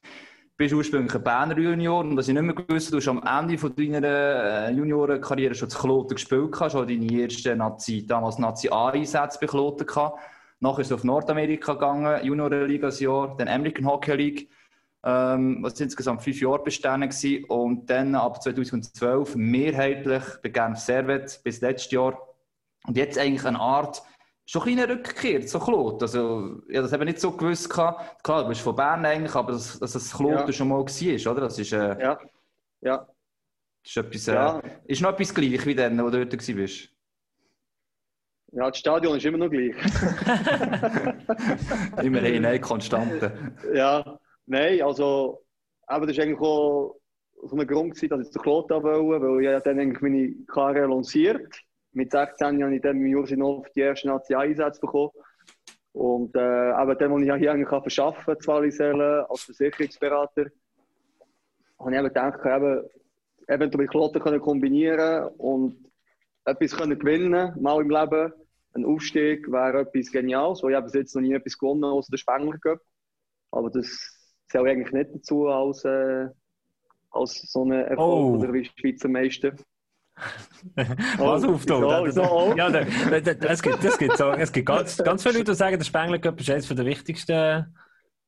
[0.55, 3.57] bist ursprünglich ein Berner Junior und was ich nicht mehr gewusst du hast am Ende
[3.57, 9.47] von deiner äh, Juniorenkarriere schon zu Kloten gespielt, schon deine ersten Nazi, damals Nazi-A-Einsätze bei
[9.47, 10.19] Kloten gehabt.
[10.59, 14.49] Nachher ist du auf Nordamerika gegangen, Juniorenliga ein Jahr, dann American Hockey League,
[15.03, 17.45] ähm, was insgesamt fünf Jahre bestanden gewesen.
[17.45, 22.19] und dann ab 2012 mehrheitlich bei Genf Servet bis letztes Jahr
[22.87, 24.01] und jetzt eigentlich eine Art
[24.45, 26.01] schon ein bisschen Rückkehr zu Klot.
[26.01, 27.69] Also, ich habe das eben nicht so gewusst.
[27.69, 28.23] Gehabt.
[28.23, 30.51] Klar, du bist von Bern eigentlich, aber dass, dass das Klot Ja.
[30.53, 31.41] schon mal war, oder?
[31.41, 32.17] Das ist, äh, Ja,
[32.81, 32.97] ja.
[32.97, 33.07] das
[33.91, 34.61] ist, etwas, äh, Ja.
[34.85, 36.89] ist noch etwas gleich wie dann, wo du dort warst.
[38.51, 39.75] Ja, das Stadion ist immer noch gleich.
[42.03, 43.53] Immerhin eine Konstante.
[43.73, 45.43] Ja, nein, also,
[45.85, 46.95] aber das war eigentlich auch
[47.43, 50.33] so ein Grund, gewesen, dass ich zu Kloten wollte, weil ich ja dann eigentlich meine
[50.47, 51.61] Karriere lanciert.
[51.91, 55.11] Mit 16 habe ich dann mit Jursinov die ersten Nazi-Einsätze bekommen.
[55.93, 60.45] Und äh, eben dann, als ich hier eigentlich verschaffen zu Wallisellen, als Versicherungsberater,
[61.79, 62.83] habe ich eben gedacht, eben,
[63.47, 65.86] eventuell mit Kloten können kombinieren und
[66.47, 68.31] etwas können gewinnen, mal im Leben.
[68.73, 72.09] Ein Aufstieg wäre etwas Geniales, weil ich habe bis jetzt noch nie etwas gewonnen außer
[72.11, 72.79] der Spengler Cup.
[73.51, 73.87] Aber das
[74.49, 76.27] zählt eigentlich nicht dazu als, äh,
[77.11, 78.37] als so ein Erfolg Oh.
[78.37, 79.53] oder wie Schweizer Meister.
[81.17, 82.05] Was Oh, wieso?
[82.05, 82.53] Wieso?
[82.57, 85.51] Ja, da, da, da, es gibt, es gibt, so, es gibt ganz, ganz viele Leute,
[85.51, 87.75] die sagen, der Spengler Cup ist eines der wichtigsten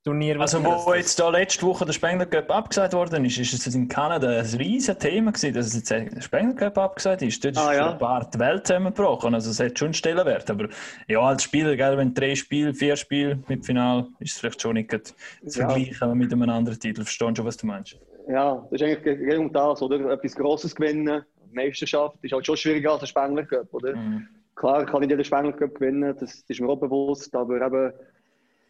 [0.06, 0.40] Turniere.
[0.40, 3.76] was Also, wo jetzt da letzte Woche der Spengler Cup abgesagt worden ist, ist es
[3.76, 7.44] in Kanada ein riesiges Thema gewesen, dass jetzt der Spengler Cup abgesagt ist.
[7.44, 7.92] Dort ist Ah, für ja.
[7.92, 9.34] ein paar die Welt zusammengebrochen.
[9.34, 10.50] Also, es hat schon einen Stellenwert.
[10.50, 10.70] Aber
[11.10, 14.76] ja, als Spieler, gell, wenn drei Spiele, vier Spiele mit Final, ist es vielleicht schon
[14.76, 15.14] nicht zu
[15.60, 15.68] Ja.
[15.68, 17.02] vergleichen mit einem anderen Titel.
[17.04, 17.98] Verstehst du schon, was du meinst?
[18.30, 20.12] Ja, das ist eigentlich ge- genau das, oder?
[20.12, 21.24] Etwas Grosses gewinnen.
[21.52, 23.96] Meisterschaft ist halt schon schwieriger als ein Spengler Cup, oder?
[23.98, 24.28] Mhm.
[24.56, 27.92] Klar kann ich den Spengler Cup gewinnen, das ist mir auch bewusst, aber eben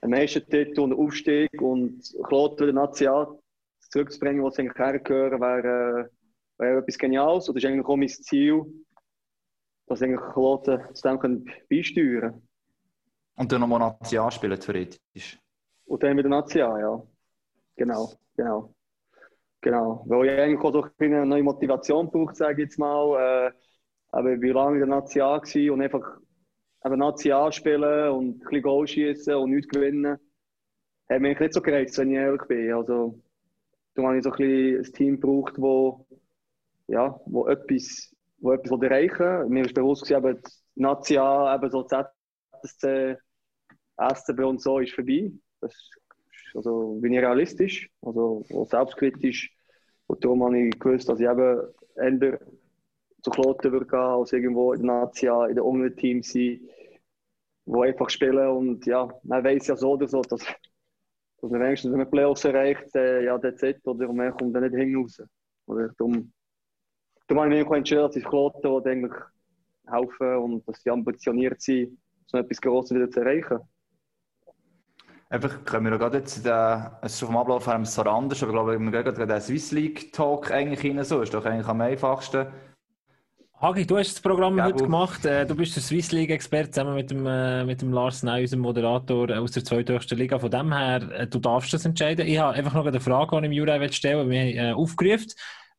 [0.01, 3.39] ein Meistertitel und ein Aufstieg und Kloten wieder National
[3.89, 6.09] zurückzubringen, sie eigentlich hergehören, wäre,
[6.57, 7.49] äh, wäre etwas Geniales.
[7.49, 8.65] Und das ist eigentlich auch mein Ziel,
[9.87, 12.47] dass eigentlich Kloten zu dem können beisteuern können.
[13.35, 15.39] Und dann nochmal National spielen, theoretisch.
[15.85, 17.03] Und dann wieder National, ja.
[17.75, 18.73] Genau, genau.
[19.61, 20.03] Genau.
[20.07, 23.47] Weil ich eigentlich auch so eine neue Motivation braucht, sage ich jetzt mal.
[23.47, 23.51] Äh,
[24.11, 26.17] aber war lange in der National gewesen und einfach
[26.85, 30.17] eben National spielen und ein bisschen Goal schießen und nichts gewinnen,
[31.09, 32.73] hat mich nicht so gereizt, wenn ich ehrlich bin.
[32.73, 33.19] Also,
[33.95, 36.05] da habe ich so ein, bisschen ein Team gebraucht, wo,
[36.87, 40.41] ja, wo etwas, wo etwas erreichen Mir ist bewusst, gewesen,
[40.75, 43.17] die National, eben so ZSC,
[43.97, 45.31] SCB und so ist vorbei.
[45.59, 49.53] Das ist, also bin ich realistisch, also selbstkritisch.
[50.07, 51.61] Und darum habe ich gewusst, dass ich eben
[51.95, 52.39] eher
[53.21, 56.59] zu Kloten würde gehen, als irgendwo in der Nazia, in den unteren Teams sein,
[57.65, 58.47] die einfach spielen.
[58.47, 62.45] Und ja, man weiß ja so oder so, dass, dass man wenigstens, wenn man Playoffs
[62.45, 65.21] erreicht, äh, ja, that's it, oder man kommt dann nicht hinaus.
[65.67, 66.31] Oder darum,
[67.27, 69.13] darum habe ich mich entschieden, dass ich Kloten will eigentlich
[69.87, 73.59] helfen und dass sie ambitioniert sind, so etwas Grosses wieder zu erreichen.
[75.31, 78.55] Einfach können wir gerade jetzt, äh, es ist vom Ablauf her so anders, aber ich
[78.55, 81.81] glaube, wir gehen gerade den Swiss League Talk eigentlich rein, so ist doch eigentlich am
[81.81, 82.47] einfachsten.
[83.61, 85.25] Hagi, du hast das Programm Ja, heute gemacht.
[85.25, 88.61] Äh, Du bist der Swiss League-Experte zusammen mit dem, äh, mit dem Lars Ney, unserem
[88.61, 90.39] Moderator aus der zweithöchsten Liga.
[90.39, 92.25] Von dem her, äh, du darfst das entscheiden.
[92.25, 94.53] Ich habe einfach noch eine Frage, die ich im Juraj stellen will.
[94.53, 95.27] Wir haben äh, aufgerufen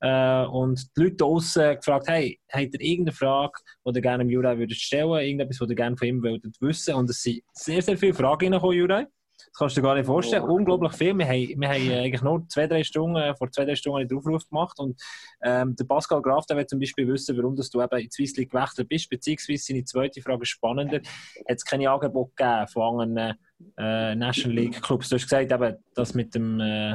[0.00, 3.52] äh, und die Leute draussen gefragt, hey, habt ihr irgendeine Frage,
[3.86, 6.94] die ihr gerne im würdet stellen irgendetwas, was ihr gerne von ihm würdet wissen?
[6.96, 9.06] Und es sind sehr, sehr viele Fragen reingekommen, Juraj.
[9.46, 10.44] Das kannst du dir gar nicht vorstellen.
[10.44, 10.54] Oh.
[10.54, 11.16] Unglaublich viel.
[11.16, 14.06] Wir haben, wir haben äh, eigentlich nur zwei, drei Stunden, äh, vor zwei, drei Stunden
[14.06, 15.00] den Aufruf gemacht und
[15.42, 18.10] ähm, der Pascal Graf, der will zum Beispiel wissen, warum dass du eben in die
[18.10, 20.98] Swiss League gewechselt bist, beziehungsweise seine zweite Frage ist spannender.
[20.98, 23.38] Hat es keine Angebote gegeben von anderen
[23.76, 25.08] äh, National League Clubs?
[25.08, 26.90] Du hast gesagt, eben, das mit dem, äh,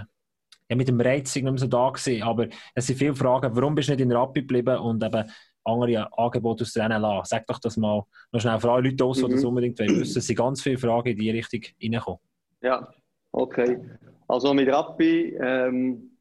[0.68, 3.76] ja, mit dem Reizung nicht mehr so da gewesen, aber es sind viele Fragen, warum
[3.76, 5.30] bist du nicht in Rappi geblieben und eben
[5.64, 7.24] andere Angebote aus der NLA?
[7.26, 9.32] Sag doch das mal noch schnell für alle Leute aus, die Mhm.
[9.32, 10.18] das unbedingt wissen.
[10.20, 12.20] Es sind ganz viele Fragen in die Richtung reingekommen.
[12.62, 12.94] Ja,
[13.32, 13.80] okay.
[14.28, 16.18] Also mit Rappi, ähm,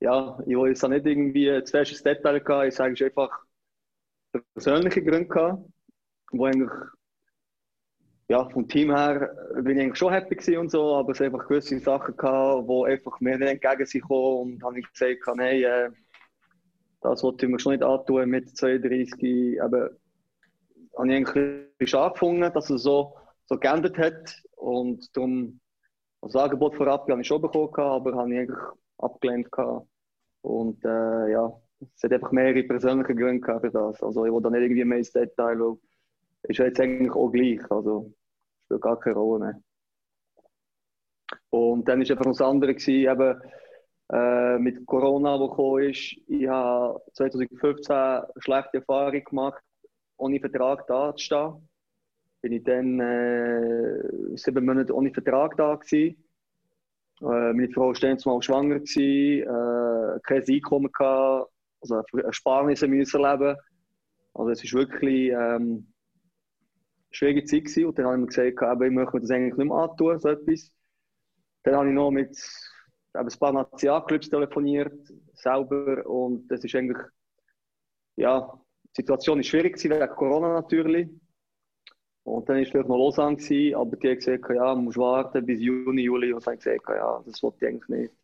[0.00, 2.68] ja, ich will jetzt nicht irgendwie zu fest Detail gehen.
[2.68, 3.44] Ich sage es einfach
[4.54, 5.64] persönliche Gründe gehabt,
[6.32, 6.70] wo eigentlich,
[8.28, 11.78] ja, vom Team her bin ich eigentlich schon happy und so, aber es einfach gewisse
[11.80, 15.90] Sachen gehabt, wo einfach mir nicht entgegen sind gekommen und habe ich gesagt, nein, äh,
[17.00, 19.60] das wollte ich mir schon nicht antun mit 32, eben,
[20.96, 25.60] habe ich eigentlich schade gefunden, dass es so, so geändert hat und darum
[26.22, 28.60] also das Angebot vorab habe ich schon bekommen, aber habe ich eigentlich
[28.98, 29.48] abgelehnt.
[30.42, 31.52] Und äh, ja,
[31.94, 34.02] es hat einfach mehrere persönliche Gründe für das.
[34.02, 35.78] Also ich will da nicht irgendwie mehr ins Detail, weil
[36.42, 37.70] ist jetzt eigentlich auch gleich.
[37.70, 38.12] Also
[38.64, 39.62] spielt gar keine Rolle mehr.
[41.50, 43.40] Und dann war einfach noch das andere, gewesen, eben,
[44.12, 46.16] äh, mit Corona, wo gekommen ist.
[46.26, 49.62] Ich habe 2015 eine schlechte Erfahrung gemacht,
[50.16, 51.69] ohne Vertrag da zu stehen.
[52.42, 56.16] Bin ich dann äh, sieben Monate ohne Vertrag da gewesen.
[57.20, 61.50] Äh, meine Frau war mal schwanger, gewesen, äh, kein Einkommen gehabt,
[61.82, 63.56] also Ersparnisse müssen leben.
[64.32, 65.86] Also es ist wirklich ähm, eine
[67.10, 67.86] schwierige Zeit gewesen.
[67.86, 70.18] Und dann habe ich mir gesagt, eben, ich möchte mir das eigentlich nicht mehr antun,
[70.18, 70.72] so etwas.
[71.62, 72.36] Dann habe ich noch mit
[73.14, 76.06] eben ein paar Nationalclubs telefoniert, selber.
[76.06, 76.98] Und das ist eigentlich,
[78.16, 78.52] ja,
[78.96, 81.08] die Situation ist schwierig gewesen, wegen Corona natürlich.
[82.24, 83.38] Und dann war vielleicht noch Lausanne,
[83.76, 86.32] aber die haben gesagt, ja, man muss warten bis Juni, Juli.
[86.32, 88.14] Und dann habe ich gesagt, ja, das wollte ich eigentlich nicht.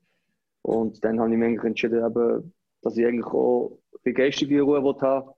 [0.62, 5.30] Und dann habe ich mich entschieden, eben, dass ich eigentlich auch viel geistige Ruhe haben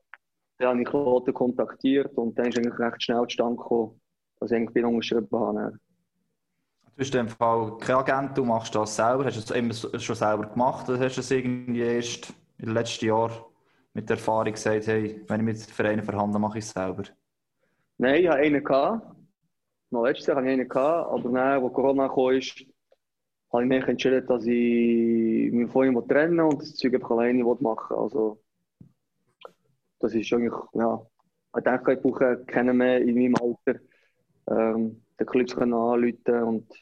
[0.59, 4.01] Dann habe ich Kloten kontaktiert und dann ist eigentlich recht schnell zustande gekommen,
[4.41, 5.79] dass ich eigentlich bin unterschrieben habe.
[6.85, 9.25] Du bist im Fall kein Agent, du machst das selber.
[9.27, 13.07] Hast du es immer schon selber gemacht oder hast du es irgendwie erst im letzten
[13.07, 13.31] Jahr
[13.95, 17.05] mit der Erfahrung gesagt, hey, wenn ich mit Vereinen verhandle, mache ich es selber?
[17.99, 18.63] Nein, ich hatte einen.
[19.91, 23.89] Noch letztes Jahr hatte ich einen, gehabt, aber dann, als Corona kam, habe ich mich
[23.89, 27.97] entschieden, dass ich mich von ihm trennen und das Zeug einfach alleine machen will.
[27.97, 28.41] Also,
[29.99, 31.07] das ist eigentlich, ja,
[31.57, 33.81] ich denke, ich brauche keinen mehr in meinem Alter.
[34.49, 36.73] Ähm, den Clubs können anrufen und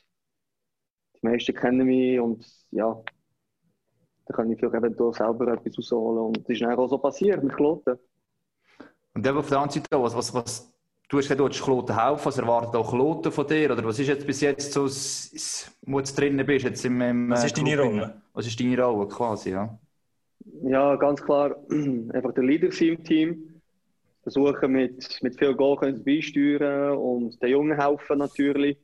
[1.15, 3.03] die meisten kennen mich und ja,
[4.27, 6.27] da kann ich vielleicht eventuell selber etwas rausholen.
[6.27, 7.99] Und das ist dann auch so passiert mit Kloten.
[9.15, 10.76] Und der Seite, was, was, was,
[11.09, 13.73] du hast gesagt, du willst Kloten helfen, was erwartet auch Kloten von dir?
[13.73, 14.89] Oder was ist jetzt bis jetzt so,
[15.83, 16.65] wo du drinnen bist?
[16.65, 18.23] Jetzt im, im was ist deine Rolle?
[18.33, 19.79] Was ist deine Rolle quasi, ja?
[20.63, 21.57] Ja, ganz klar,
[22.13, 23.53] einfach der Leader im Team.
[24.23, 28.77] Versuchen mit, mit viel Goal beisteuern und den Jungen helfen natürlich.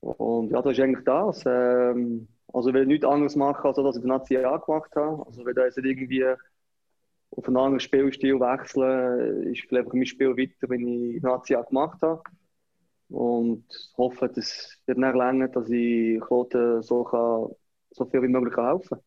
[0.00, 1.42] Und ja, das ist eigentlich das.
[1.46, 4.90] Ähm, also ich will nichts anderes machen, als das ich in der Nazi A gemacht
[4.94, 5.24] habe.
[5.26, 6.26] Also wenn da jetzt irgendwie
[7.36, 12.00] auf einen anderen Spielstil wechseln, ist vielleicht mein Spiel weiter, wenn ich in Nazi gemacht
[12.02, 12.22] habe.
[13.08, 13.64] Und
[13.96, 17.56] hoffe, dass wird nicht länger, dass ich Kloten so,
[17.90, 18.98] so viel wie möglich helfen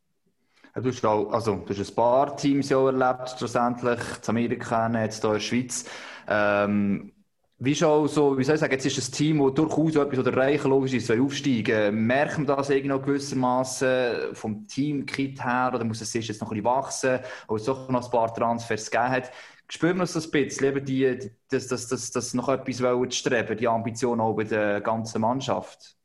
[0.74, 0.84] kann.
[0.84, 5.22] Du hast, auch, also, du hast ein paar Teams ja erlebt, schlussendlich, in Amerika, jetzt
[5.22, 5.86] hier in der Schweiz.
[6.28, 7.15] Ähm,
[7.58, 10.34] wie schon so, wie soll ich sagen, jetzt ist ein Team, das durchaus etwas oder
[10.34, 12.06] erreichen logisch ist, soll aufsteigen.
[12.06, 16.58] Merkt man das irgendwie noch gewissermaßen vom Team-Kit her oder muss es jetzt noch ein
[16.58, 19.32] bisschen wachsen, oder es doch noch ein paar Transfers gegeben hat?
[19.70, 23.58] Spüren wir das ein bisschen, eben die, die, dass, dass, dass noch etwas zu streben,
[23.58, 25.96] die Ambition auch bei der ganzen Mannschaft?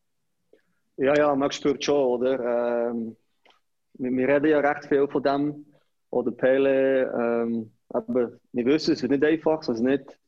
[0.97, 2.91] Ja, ja, man spürt schon, oder?
[2.91, 3.17] Ähm,
[3.95, 5.67] wir, wir, reden ja recht viel von dem,
[6.11, 10.20] oder Pele, ähm, aber wir wissen, es wird nicht einfach, es ist nicht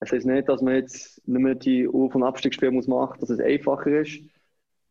[0.00, 3.28] es heißt nicht, dass man jetzt nicht mehr die Auf- und Abstiegsspiele muss machen muss,
[3.28, 4.20] dass es einfacher ist.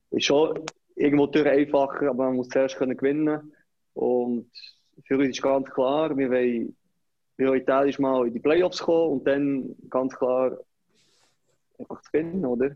[0.10, 0.60] Es Ist schon
[0.96, 3.54] irgendwo durch einfacher, aber man muss zuerst können gewinnen.
[3.94, 4.50] Und
[5.06, 6.76] für uns ist ganz klar, wir wollen
[7.38, 10.58] prioritisch mal in die Playoffs kommen und dann ganz klar
[11.78, 12.76] einfach zu gewinnen, oder?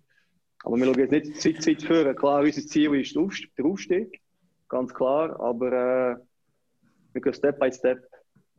[0.63, 2.15] Aber wir schauen jetzt nicht Zeit, Zeit führen.
[2.15, 4.21] Klar, unser Ziel ist der Aufstieg,
[4.67, 6.15] ganz klar, aber äh,
[7.13, 8.03] wir gehen Step by Step.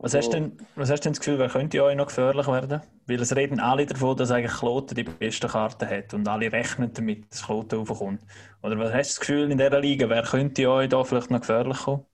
[0.01, 2.81] Was hast, denn, was hast du denn das Gefühl, wer könnte euch noch gefährlich werden?
[3.05, 6.93] Weil es reden alle davon, dass eigentlich Kloten die besten Karten hat und alle rechnen
[6.93, 8.21] damit, dass Kloten raufkommt.
[8.63, 11.41] Oder was hast du das Gefühl in dieser Liga, wer könnte euch da vielleicht noch
[11.41, 12.05] gefährlich kommen?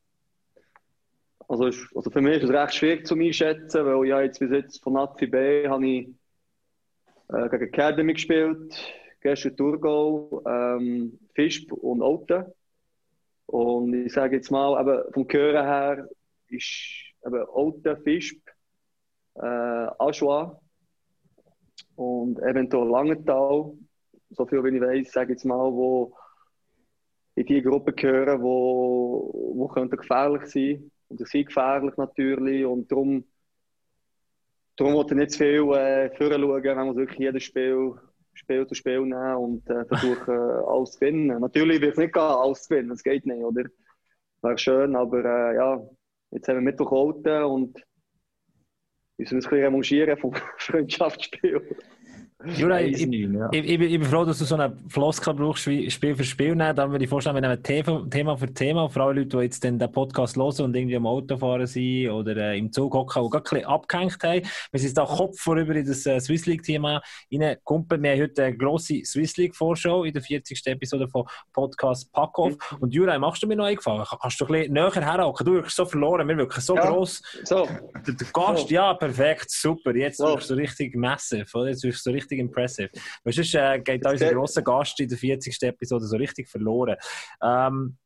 [1.47, 4.83] Also, also für mich ist es recht schwierig zu einschätzen, weil ja jetzt bis jetzt
[4.83, 6.09] von Nazi B habe ich
[7.29, 8.75] äh, gegen Academy gespielt,
[9.21, 12.51] gestern Thurgau, ähm, Fischb und Alten.
[13.45, 16.09] Und ich sage jetzt mal, eben vom Hören her
[16.49, 18.41] ist eben Alten, Fischb,
[19.35, 20.59] äh, Aschua
[21.95, 23.73] und eventuell Langenthal,
[24.29, 26.15] so viel wie ich weiß, sage ich jetzt mal, wo
[27.35, 32.91] in die Gruppe gehören, wo, wo könnte gefährlich sein und sie sind gefährlich natürlich und
[32.91, 33.25] darum
[34.77, 37.95] darum wollte ich nicht zu viel äh, schauen, wenn man wirklich jedes Spiel
[38.35, 40.29] Spiel zu Spiel nehmen und äh, versuchen,
[40.67, 41.39] alles zu gewinnen.
[41.39, 43.63] Natürlich wird es nicht gehen, alles zu gewinnen, das geht nicht, oder?
[44.41, 45.81] Wäre schön, aber äh, ja,
[46.35, 47.81] Jetzt haben wir Mittwoch Alten und
[49.17, 51.77] müssen uns ein bisschen remonchieren vom Freundschaftsspiel.
[52.47, 53.49] Jura, ich, ich, ja.
[53.51, 56.75] ich, ich, bin froh, dass du so einen Floskel brauchst, wie Spiel für Spiel nehmen.
[56.75, 58.89] Dann würde ich vorstellen, wir nehmen Thema für Thema.
[58.89, 62.35] Vor allem Leute, die jetzt den Podcast hören und irgendwie am Auto fahren sind oder
[62.37, 64.41] äh, im Zug hocken und gerade ein bisschen abgehängt haben.
[64.71, 68.01] Wir sind da Kopf vorüber in das äh, Swiss League-Thema reingekumpelt.
[68.01, 70.61] Wir haben heute eine grosse Swiss League-Vorschau in der 40.
[70.67, 72.53] Episode von Podcast Packoff.
[72.53, 72.77] Mhm.
[72.79, 74.05] Und Jura, machst du mir noch eingefallen?
[74.21, 75.45] Kannst du ein bisschen näher herhocken?
[75.45, 76.85] Du wirkst so verloren, wir wirken so ja.
[76.85, 77.21] gross.
[77.43, 77.67] So.
[78.07, 78.73] Der, Gast, so.
[78.73, 79.95] ja, perfekt, super.
[79.95, 80.27] Jetzt so.
[80.27, 82.89] wirkst du richtig massive, Jetzt wirkst du richtig richtig impressive.
[83.23, 85.61] Weil sonst äh, geht unser grosser Gast in der 40.
[85.63, 86.97] Episode so richtig verloren.
[87.41, 87.97] Ähm,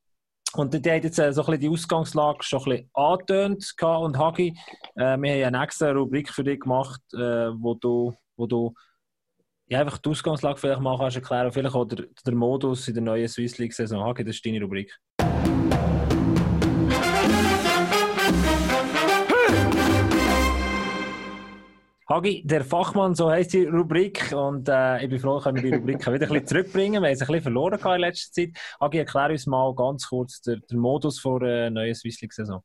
[0.56, 4.18] Und die hat jetzt äh, so ein bisschen die Ausgangslage schon ein bisschen angetönt und
[4.18, 4.58] Hagi,
[4.96, 8.74] äh, wir haben eine extra Rubrik für dich gemacht, äh, wo du, wo du
[9.68, 13.04] ja, einfach die Ausgangslage vielleicht mal kannst erklären, vielleicht auch der, der Modus in der
[13.04, 14.04] neuen Swiss League Saison.
[14.04, 14.98] Hagi, das ist deine Rubrik.
[22.12, 24.34] Hagi, der Fachmann, so heisst die Rubrik.
[24.36, 27.04] Und äh, ich bin froh, dass wir die Rubrik wieder ein bisschen zurückbringen.
[27.04, 28.50] Wir haben es ein bisschen verloren in letzter Zeit.
[28.82, 32.64] Hagi, erklär uns mal ganz kurz den, den Modus vor der neuen Swiss League Saison.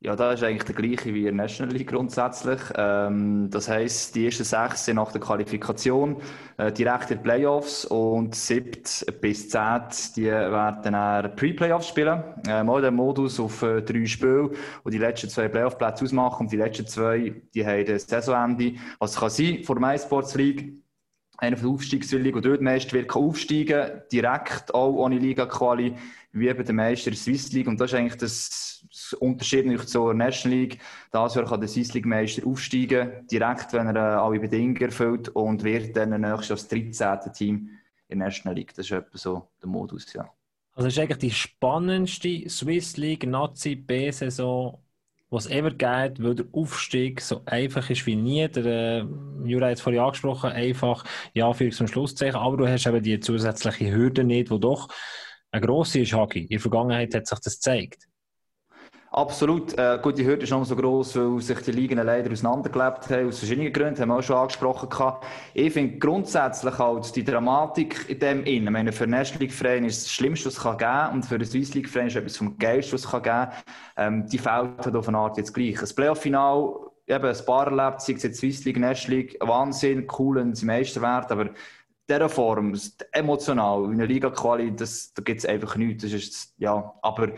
[0.00, 2.60] Ja, da ist eigentlich der gleiche wie in der National League grundsätzlich.
[2.76, 6.20] Ähm, das heisst, die ersten sechs sind nach der Qualifikation
[6.58, 9.80] äh, direkt in die Playoffs und siebt bis zehn,
[10.14, 12.22] die werden dann Pre-Playoffs spielen.
[12.46, 14.50] Äh, mal den Modus auf äh, drei Spiele,
[14.84, 18.74] und die letzten zwei Playoff-Plätze ausmachen und die letzten zwei, die haben das Saisonende.
[18.98, 20.74] Was kann sein vor der MySports League?
[21.38, 25.94] Einer von der Aufstiegswilligen und dort meist wird aufsteigen, direkt auch ohne Liga-Quali,
[26.32, 27.66] wie eben der Meister der Swiss League.
[27.66, 28.75] Und das ist eigentlich das
[29.10, 30.78] das Unterschied zur National League.
[31.10, 35.28] Das Jahr kann der Swiss League Meister aufsteigen, direkt, wenn er äh, alle Bedingungen erfüllt
[35.30, 37.32] und wird dann nächstes Jahr das 13.
[37.32, 37.70] Team
[38.08, 38.74] in der National League.
[38.74, 40.28] Das ist etwa so der Modus, ja.
[40.72, 44.78] Also ist eigentlich die spannendste Swiss League Nazi B-Saison,
[45.30, 48.46] die es ever geht, weil der Aufstieg so einfach ist wie nie.
[48.48, 49.06] Der äh,
[49.44, 53.18] Jura hat es vorhin angesprochen, einfach, ja, für zum Schlusszeichen, aber du hast eben die
[53.20, 54.88] zusätzliche Hürde nicht, die doch
[55.50, 56.42] eine grosse ist, Hagi.
[56.42, 58.06] In der Vergangenheit hat sich das gezeigt.
[59.12, 59.78] Absolut.
[59.78, 63.28] Äh, gut, die Hürde ist noch so gross, weil sich die Ligen leider auseinandergelebt haben,
[63.28, 64.88] aus verschiedenen Gründen, haben wir auch schon angesprochen.
[65.54, 68.66] Ich finde grundsätzlich halt die Dramatik in dem Innen.
[68.66, 71.44] Ich meine, für National League-Verein ist das Schlimmste, was es geben kann, und für einen
[71.44, 73.52] Swiss League-Verein ist etwas vom Geilsten, was es geben kann.
[73.96, 75.78] Ähm, die fällt halt auf eine Art jetzt gleich.
[75.78, 76.74] Das Playoff-Final,
[77.06, 80.66] eben ein paar erlebt, sei es jetzt Swiss League, National League, Wahnsinn, cool, und sie
[80.66, 81.50] Meister werden, aber
[82.08, 82.78] dieser Form,
[83.12, 84.84] emotional, in einer Liga-Quali, da
[85.24, 86.04] gibt es einfach nichts.
[86.04, 87.32] Das ist, ja, aber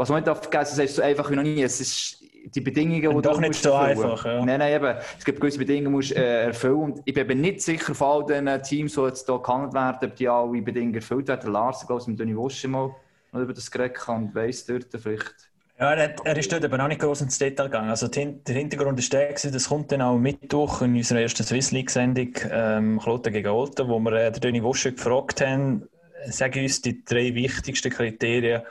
[0.00, 1.62] was man nicht darf vergessen, es ist so einfach wie noch nie.
[1.62, 4.10] Es ist die Bedingungen, die du doch nicht so erfüllen.
[4.10, 4.24] einfach.
[4.24, 4.44] Ja.
[4.46, 4.96] Nein, nein, eben.
[5.18, 8.08] Es gibt gewisse Bedingungen, die du äh, erfüllen und Ich bin eben nicht sicher von
[8.08, 11.52] all den Teams, die jetzt hier gehandelt werden, ob die alle Bedingungen erfüllt werden.
[11.52, 12.94] Lars, ich mit Donny Wosche mal
[13.34, 15.34] über das geredet und weiss dort vielleicht.
[15.78, 17.90] Ja, er, hat, er ist dort aber auch nicht groß ins Detail gegangen.
[17.90, 22.30] Also der Hintergrund ist der, das kommt dann auch Mittwoch in unserer ersten Swiss League-Sendung
[22.50, 25.86] ähm, Kloten gegen Olten, wo wir äh, den Donny Wosche gefragt haben,
[26.24, 28.62] sag uns die drei wichtigsten Kriterien,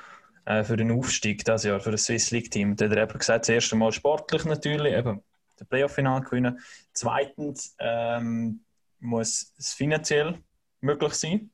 [0.49, 2.75] äh, für den Aufstieg dieses Jahr, für das Swiss League-Team.
[2.75, 5.21] Da hat er eben gesagt, das erste Mal sportlich natürlich, eben
[5.59, 6.59] der Playoff-Final gewinnen.
[6.91, 8.61] Zweitens ähm,
[8.99, 10.39] muss es finanziell
[10.81, 11.51] möglich sein.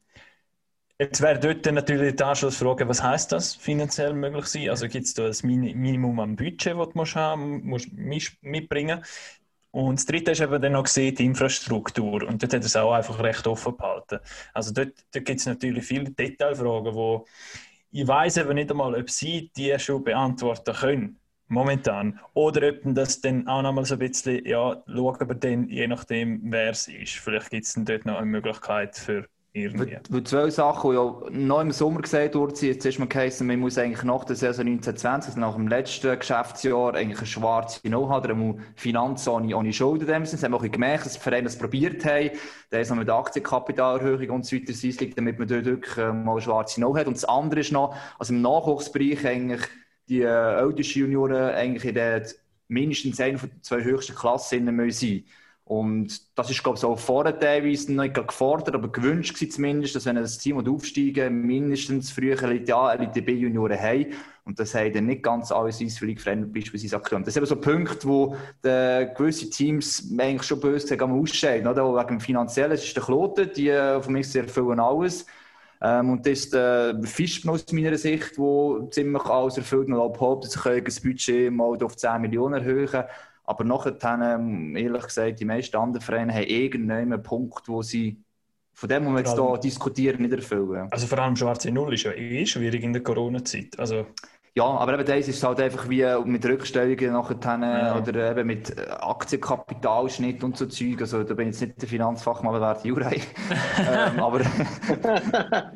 [0.97, 4.69] Jetzt wäre dort natürlich die Anschlussfrage, was heißt das, finanziell möglich sein?
[4.69, 7.89] Also gibt es da ein Minimum an Budget, das du musst haben, musst
[8.41, 9.03] mitbringen
[9.75, 12.25] und das dritte ist eben dann noch gesehen, die Infrastruktur.
[12.25, 14.19] Und dort hat es auch einfach recht offen behalten.
[14.53, 17.25] Also dort, dort gibt es natürlich viele Detailfragen, die
[17.95, 22.19] ich weiß aber nicht einmal, ob sie die schon beantworten können, momentan.
[22.33, 25.87] Oder ob das dann auch noch mal so ein bisschen, ja, schauen wir dann, je
[25.87, 27.13] nachdem, wer es ist.
[27.13, 29.97] Vielleicht gibt es dann dort noch eine Möglichkeit für irgendwie.
[30.09, 33.59] Weil zwei Sachen, die ja noch im Sommer gesagt wurden, jetzt ist man geheißen, man
[33.59, 38.09] muss eigentlich nach der Saison 1920, also nach dem letzten Geschäftsjahr, eigentlich eine schwarze No
[38.09, 40.07] haben, eine Finanz ohne, ohne Schulden.
[40.07, 40.41] Dem Sinne.
[40.41, 42.31] Das haben auch gemerkt, dass die Vereine das probiert haben.
[42.69, 46.41] Da ist noch mit Aktienkapitalerhöhung und so weiter, damit man dort wirklich äh, mal eine
[46.41, 47.07] schwarze No hat.
[47.07, 49.61] Und das andere ist noch, also im Nachwuchsbereich eigentlich
[50.09, 52.25] die äh, ältesten Junioren eigentlich in der
[52.67, 55.25] mindestens einer von zwei höchsten Klassen sein müssen.
[55.67, 60.05] Und das ist, glaube ich, auch vorher teilweise nicht gefordert, aber gewünscht war zumindest, dass
[60.05, 64.05] wenn das Team aufsteigen mindestens früher Elite A, Elite B Junioren haben.
[64.43, 67.23] Und das haben dann nicht ganz alle Eisvöllig Freunde beispielsweise aktuell.
[67.23, 71.67] Das sind eben so Punkte, wo die gewisse Teams eigentlich schon böse sagen, ausscheiden.
[71.67, 71.83] Oder?
[71.95, 75.25] Wegen dem Finanziellen, das ist der Kloten, die äh, von mich erfüllen alles.
[75.81, 80.51] Ähm, und das ist der Fisch aus meiner Sicht, der ziemlich alles erfüllt und behauptet,
[80.51, 83.03] sie können das Budget mal auf 10 Millionen erhöhen.
[83.45, 88.17] Aber nachher, ähm, ehrlich gesagt, die meisten anderen Vereine haben irgendeinen Punkt, wo sie
[88.73, 90.87] von dem, was wir jetzt hier diskutieren, nicht erfüllen.
[90.91, 93.79] Also vor allem schwarze Null ist ja eh schwierig in der Corona-Zeit.
[93.79, 94.07] Also
[94.57, 97.97] ja, aber eben das ist halt einfach wie mit Rückstellungen nachher ja.
[97.97, 101.01] oder eben mit Aktienkapitalschnitt und so Zeug.
[101.01, 103.21] Also da bin ich jetzt nicht der Finanzfachmann, aber der Jurei.
[103.79, 104.49] ähm, aber ja.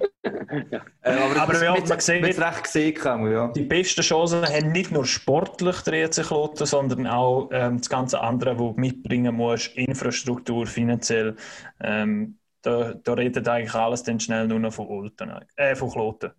[1.01, 3.49] äh, aber, aber wir haben gesehen, mit recht gesehen kann, ja.
[3.49, 8.21] Die besten Chancen haben nicht nur sportlich der EC Kloten, sondern auch ähm, das ganze
[8.21, 11.35] andere, was du mitbringen musst, Infrastruktur, finanziell.
[11.81, 16.31] Ähm, da, da redet eigentlich alles dann schnell nur noch von, Olten, äh, von Kloten.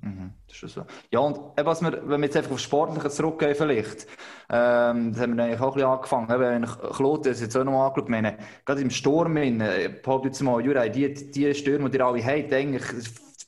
[0.00, 0.84] Mhm, so.
[1.10, 4.06] Ja, und was wir, wenn wir jetzt einfach auf Sportliche zurückgehen, vielleicht,
[4.50, 6.28] ähm, das haben wir eigentlich auch ein bisschen angefangen.
[6.28, 10.64] Wenn ich Kloten das jetzt auch noch angeschaut gerade im Sturm, in, behauptet jetzt mal,
[10.64, 12.82] Juraj, die, die Stürme, die ihr alle habt, eigentlich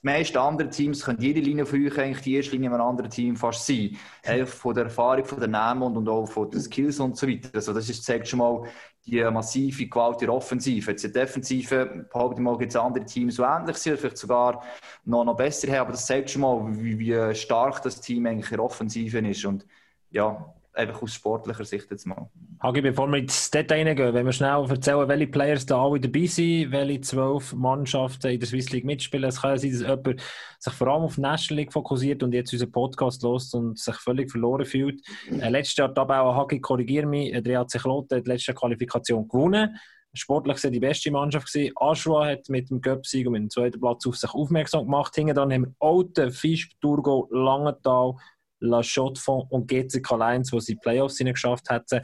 [0.06, 3.36] meisten anderen Teams können jede Linie von euch eigentlich die erste Linie einem anderen Team
[3.36, 3.96] fast sein.
[4.24, 7.28] Einfach von der Erfahrung, von den Namen und, und auch von den Skills und so
[7.28, 7.50] weiter.
[7.52, 8.62] Also das ist, zeigt schon mal
[9.06, 10.90] die massive Gewalt in der Offensive.
[10.90, 14.18] Jetzt in der Defensive, behaupte ich mal, gibt es andere Teams, die ähnlich sind, vielleicht
[14.18, 14.64] sogar
[15.04, 18.50] noch, noch besser haben, aber das zeigt schon mal, wie, wie stark das Team eigentlich
[18.50, 19.66] in der Offensive ist und
[20.10, 22.28] ja, einfach aus sportlicher Sicht jetzt mal.
[22.60, 26.26] Hagi, bevor wir ins Detail reingehen, wenn wir schnell erzählen, welche Players da alle dabei
[26.26, 29.28] sind, welche zwölf Mannschaften in der Swiss League mitspielen.
[29.28, 30.22] Es kann ja sein, dass jemand
[30.58, 33.96] sich vor allem auf die National League fokussiert und jetzt unseren Podcast lost und sich
[33.96, 35.00] völlig verloren fühlt.
[35.30, 39.28] Äh, letztes Jahr dabei auch Hagi, korrigiere mich, der hat sich Kloten die letzte Qualifikation
[39.28, 39.76] gewonnen.
[40.12, 41.54] Sportlich war die beste Mannschaft.
[41.76, 45.14] Aschua hat mit dem Göpsieg und mit dem zweiten Platz auf sich aufmerksam gemacht.
[45.14, 48.14] Hinten dann haben wir Alten, Fisch, Thurgau, Langenthal,
[48.60, 52.00] La Chaux-de-Fonds und GCK Lions, wo sie Playoffs geschafft hätten.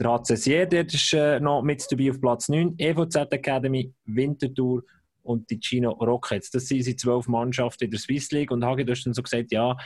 [0.00, 4.84] Der der ist äh, noch mit dabei auf Platz 9, EVZ Academy, Winterthur
[5.22, 6.50] und die Chino Rockets.
[6.50, 8.52] Das sind die zwölf Mannschaften in der Swiss League.
[8.52, 9.76] Und Hagi, du hast dann so gesagt, ja,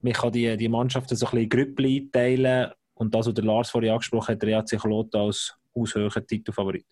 [0.00, 2.70] man kann die, die Mannschaften so ein bisschen Grüppel einteilen.
[2.94, 6.86] Und das, was der Lars vorhin angesprochen hat, der EAC Kloten als haushöher Titelfavorit.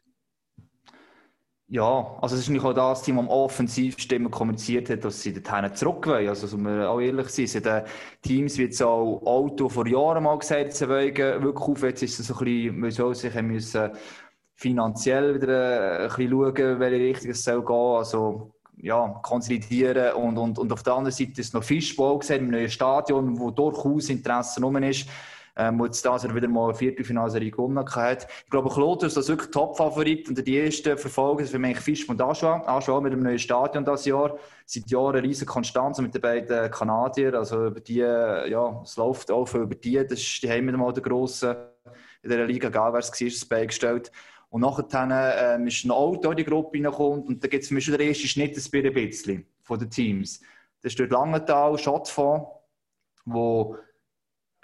[1.73, 5.23] Ja, also es ist nicht auch das Team, das am offensivsten immer kommuniziert hat, dass
[5.23, 6.29] sie dorthin zurück wollen.
[6.29, 7.85] Also, soll wir auch ehrlich sein, es den
[8.21, 11.83] Teams, wie jetzt auch Auto vor Jahren mal gesagt, sie wollen wirklich auf.
[11.83, 13.91] Jetzt ist es so ein bisschen, sich müssen
[14.55, 17.75] finanziell wieder äh, ein bisschen schauen, welche Richtung es soll gehen.
[17.75, 22.51] Also, ja, konsolidieren und, und, und auf der anderen Seite ist noch Fischball gesehen im
[22.51, 25.09] neuen Stadion, wo durchaus Interesse rum ist
[25.57, 28.27] ähm, wo jetzt das wieder mal eine Viertelfinalserie gewonnen hat.
[28.45, 32.21] Ich glaube, Kloten ist das wirklich Top-Favorit und die ersten verfolgen für mich Fisch und
[32.21, 32.63] Aschua.
[32.67, 34.37] Aschua mit dem neuen Stadion dieses Jahr.
[34.65, 37.35] Seit Jahren eine riesige Konstanz mit den beiden Kanadiern.
[37.35, 39.95] Also über die, ja, es läuft auch über die.
[39.95, 41.55] Das ist, die haben wieder mal der grossen
[42.23, 44.13] in der Liga, egal wer es war, das beigestellt.
[44.49, 47.75] Und nachher ähm, ist ein Auto in die Gruppe reinkommt und da gibt es für
[47.75, 50.41] mich schon den ersten Schnitt ein bisschen von den Teams.
[50.83, 52.49] Das ist durch Langenthal, Schottfonds,
[53.25, 53.77] wo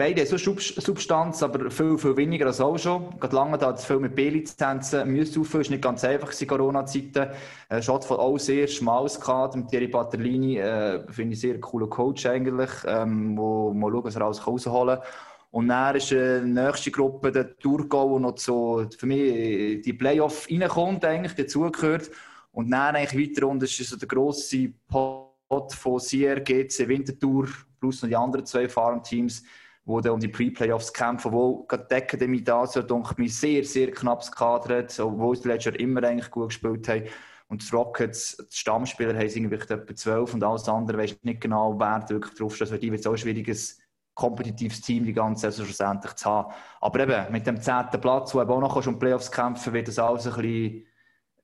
[0.00, 3.18] Beide so Substanz, aber viel, viel weniger als auch schon.
[3.18, 5.62] Gerade lange da hat es viel mit B-Lizenzen müssen auffüllen.
[5.62, 7.30] ist nicht ganz einfach in Corona-Zeiten.
[7.68, 10.58] Äh, Schaut von auch sehr schmales Kader mit Thierry Batterlini.
[10.58, 15.00] Äh, Finde ich sehr cooler Coach eigentlich, ähm, wo mal schauen, was er alles rausholen
[15.00, 15.08] kann.
[15.50, 19.94] Und dann ist äh, die nächste Gruppe der Thurgau, wo noch so für mich die
[19.94, 22.08] Playoff reinkommt, eigentlich dazugehört.
[22.52, 27.48] Und dann eigentlich weiter unten ist so der grosse Pot von Sier, GC, Winterthur
[27.80, 29.42] plus noch die anderen zwei Farmteams.
[29.42, 29.44] teams
[29.88, 33.64] wo dann um die Pre-Playoffs kämpfen, wo gerade die Academy da so, denke ich, sehr,
[33.64, 37.04] sehr knappes Kader hat, obwohl sie letztes Jahr immer eigentlich gut gespielt haben.
[37.48, 41.80] Und die Rockets, die Stammspieler, haben irgendwie etwa zwölf und alles andere, weiß nicht genau,
[41.80, 42.68] wer wirklich draufsteht.
[42.68, 43.78] Für die wird es auch ein schwieriges
[44.14, 46.52] kompetitives Team die ganze Saison schlussendlich zu haben.
[46.82, 49.98] Aber eben, mit dem zehnten Platz, wo eben auch noch schon Playoffs kämpfen wird das
[49.98, 50.84] alles ein bisschen, ein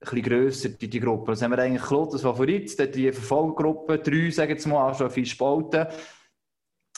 [0.00, 1.32] bisschen grösser, die, die Gruppe.
[1.32, 5.08] Das haben wir eigentlich Klot, das Favorit, die Verfolgergruppe, drei, sagen wir mal, auch schon
[5.08, 5.86] viel Spalten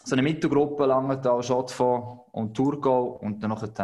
[0.07, 3.75] so eine Mittelgruppe Langenthal, Schottfonds und Thurgau und dann noch ein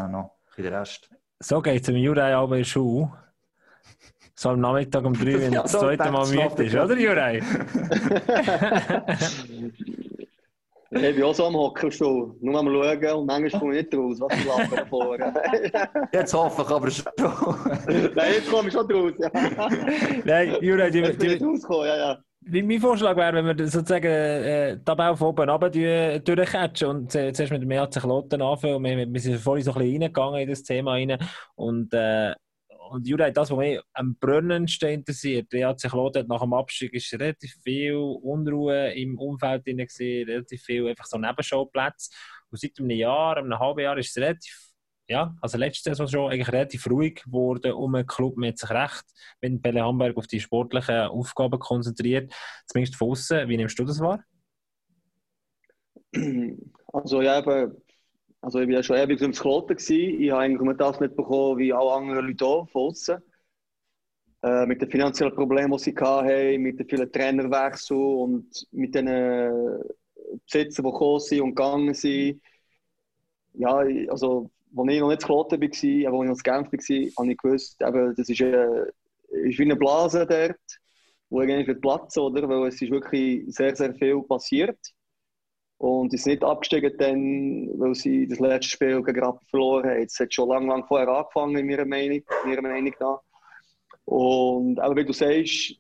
[0.63, 1.11] der Rest.
[1.41, 3.09] So geht es im Jurei aber in Schuh.
[4.37, 7.43] So am Nachmittag um drei, wenn ja, das zweite Mal müde ist, oder Jurei?
[10.95, 12.37] Ich bin auch so am Hockerstuhl.
[12.43, 14.21] Nur am Schauen und manchmal komme ich nicht raus.
[14.21, 15.17] Was ich lache davor.
[16.13, 17.13] jetzt hoffe ich aber schon.
[18.15, 19.13] Nein, jetzt komme ich schon raus.
[19.19, 19.31] Ja.
[20.23, 22.19] Nein, Jurei, die, die, die, ja, ja.
[22.45, 27.33] Mein Vorschlag wäre, wenn wir sozusagen äh, die Tabelle von oben runter durchcatchen und äh,
[27.33, 28.83] zuerst mit dem EAC Kloten anfangen.
[28.83, 31.17] Wir, wir sind vorhin so ein bisschen reingegangen in das Thema rein.
[31.55, 32.35] Und, äh,
[32.91, 37.13] und Jura, das, was mich am brennendsten interessiert, der EAC Kloten nach dem Abstieg ist
[37.13, 42.11] relativ viel Unruhe im Umfeld drin gewesen, relativ viel einfach so Nebenschauplätze.
[42.51, 44.72] Und seit einem Jahr, einem halben Jahr ist es relativ
[45.13, 48.35] ja, also letzte Saison schon eigentlich relativ ruhig geworden um den Club.
[48.43, 49.05] Hat sich recht,
[49.41, 52.33] wenn Pelle Hamburg auf die sportlichen Aufgaben konzentriert,
[52.67, 53.49] zumindest von außen.
[53.49, 54.25] Wie nimmst du das wahr?
[56.93, 57.77] Also ja, eben,
[58.41, 59.77] also ich war ja schon ewig im Kloten.
[59.79, 63.23] Ich habe eigentlich das nicht bekommen wie alle anderen Leute auch von außen.
[64.43, 69.07] Äh, mit den finanziellen Problemen, die sie hatten, mit den vielen Trainerwechseln und mit den
[70.45, 72.43] Besitzern, die gekommen sind und gegangen sind.
[73.55, 77.25] Ja, also als ich noch nicht zu Kloten war, als ich noch zu Genf war,
[77.25, 78.85] habe ich gewusst, eben, das ist, äh,
[79.45, 80.59] ist wie eine Blase dort,
[81.31, 82.49] wo eigentlich wird platzen, oder?
[82.49, 84.79] Weil es ist wirklich sehr, sehr viel passiert.
[85.79, 90.03] Und sie sind nicht abgestiegen, dann, weil sie das letzte Spiel gegen Rappen verloren haben.
[90.03, 93.21] Es hat schon lange, lange vorher angefangen, in meiner Meinung, in meiner Meinung nach.
[94.05, 95.75] Und auch wie du sagst,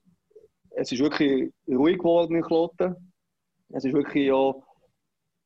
[0.71, 3.13] es ist wirklich ruhig geworden in Kloten.
[3.69, 4.55] Es ist wirklich ja,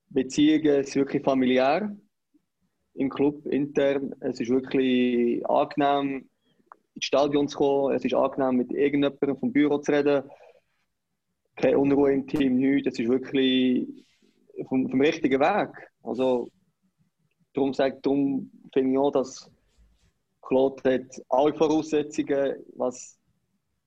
[0.08, 1.94] Beziehungen sind wirklich familiär
[2.96, 4.14] im Club intern.
[4.20, 6.28] Es ist wirklich angenehm,
[6.94, 7.94] ins Stadion zu kommen.
[7.94, 10.22] Es ist angenehm, mit irgendjemandem vom Büro zu reden.
[11.56, 12.90] keine Unruhe im Team, nichts.
[12.90, 13.86] Das ist wirklich
[14.68, 15.70] vom, vom richtigen Weg.
[16.02, 16.48] Also,
[17.52, 19.50] darum, sag, darum finde ich auch, dass
[20.42, 23.18] Claude hat alle Voraussetzungen, was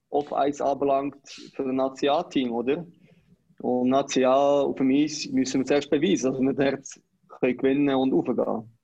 [0.10, 2.86] Off-Eis anbelangt, für ein Nationalteam, oder?
[3.62, 8.78] Und National auf dem Eis müssen wir zuerst beweisen, dass wir dort gewinnen und aufgehen.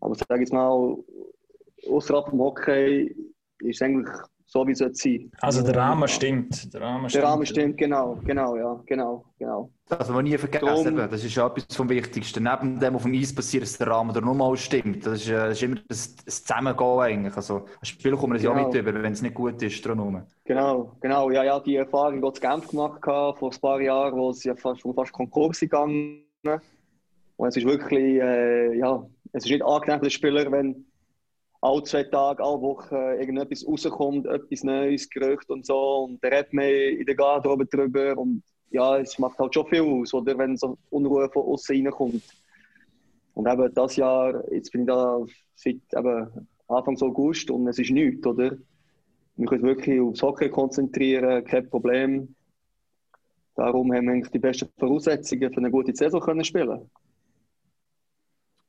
[0.00, 0.96] Aber sage jetzt mal,
[1.88, 3.14] außerhalb vom Hockey
[3.60, 4.08] ist es eigentlich
[4.48, 5.28] so, wie es sein sollte.
[5.40, 6.72] Also der Rahmen stimmt.
[6.72, 7.24] Der Rahmen Der stimmt.
[7.24, 9.70] Rahmen stimmt, genau, genau, ja, genau, genau.
[9.88, 10.96] Das wir nie vergessen.
[10.96, 11.10] Darum-.
[11.10, 12.44] Das ist ja etwas vom Wichtigsten.
[12.44, 15.04] Neben dem, was auf dem Eis passiert, dass der Rahmen der nochmal stimmt.
[15.04, 17.36] Das ist, äh, das ist immer das, das Zusammengehen eigentlich.
[17.36, 18.62] Also, als Spieler kommen wir das ja Genau.
[18.68, 19.84] auch mit über, wenn es nicht gut ist.
[19.84, 20.22] Drum.
[20.44, 21.30] Genau, genau.
[21.30, 24.30] Ja, ja, die Erfahrung die ich in Genf gemacht habe, vor ein paar Jahren, wo
[24.30, 26.22] es ja fast, wo fast Konkurs gegangen
[27.36, 30.86] Und es ist wirklich, äh, ja, es ist nicht angenehm für den Spieler, wenn
[31.60, 36.04] alle zwei Tage, alle Wochen irgendetwas rauskommt, etwas Neues, Gerücht und so.
[36.04, 38.16] Und der redet mehr in der Garderobe drüber.
[38.16, 42.22] Und ja, es macht halt schon viel aus, oder, wenn so Unruhe von außen reinkommt.
[43.34, 45.20] Und eben das Jahr, jetzt bin ich da
[45.54, 48.56] seit eben Anfang August und es ist nichts, oder?
[49.36, 52.34] Wir können wirklich aufs Hockey konzentrieren, kein Problem.
[53.54, 56.90] Darum haben wir eigentlich die besten Voraussetzungen für eine gute Saison können spielen.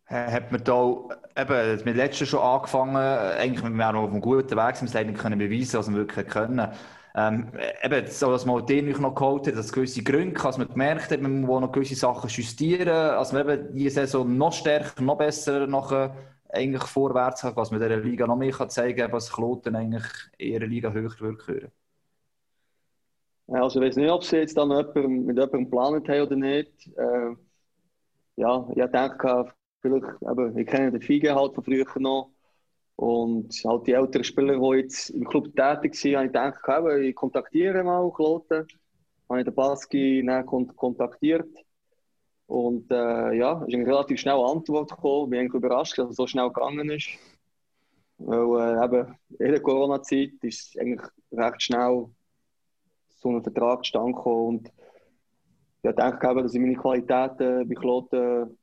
[0.10, 4.12] Äh, Hat man da eben mit letzten schon angefangen, äh, eigentlich wir waren noch auf
[4.12, 6.68] einem guten Weg, sind wir nicht können beweisen, was wir wirklich können.
[7.16, 7.52] Ähm,
[7.84, 11.22] eben, so, dass man den noch geholt hat, dass gewisse Gründe, dass man gemerkt hat,
[11.22, 15.66] man muss noch gewisse Sachen justieren, als man eben diese Saison noch stärker, noch besser
[15.68, 16.16] nachher
[16.50, 20.06] eigentlich vorwärts hat, was man der Liga noch mehr kann zeigen kann, was Kloten eigentlich
[20.38, 21.72] in ihrer Liga höher würde.
[23.48, 26.36] Ja, Also ich weiß nicht, ob sie jetzt dann jemand, mit jemandem geplant haben oder
[26.36, 26.88] nicht.
[26.98, 27.36] Äh,
[28.36, 32.32] ja, ich denke, vielleicht, eben, ich kenne den Fiege halt von früher noch.
[32.96, 37.16] Und halt die älteren Spieler, die jetzt im Club tätig sind, habe ich gedacht, ich
[37.16, 38.68] kontaktiere mal Kloten.
[39.30, 41.50] Habe ich den Baski kontaktiert.
[42.48, 45.34] Und äh, ja, es ist eine relativ schnelle Antwort gekommen.
[45.34, 47.10] Ich bin überrascht, dass es so schnell gegangen ist.
[48.18, 51.02] Weil äh, eben in der Corona-Zeit ist eigentlich
[51.32, 52.08] recht schnell
[53.10, 54.16] so einen Vertrag gekommen.
[54.58, 54.72] Und
[55.84, 58.58] ich denke dass ich meine Qualitäten bei Kloten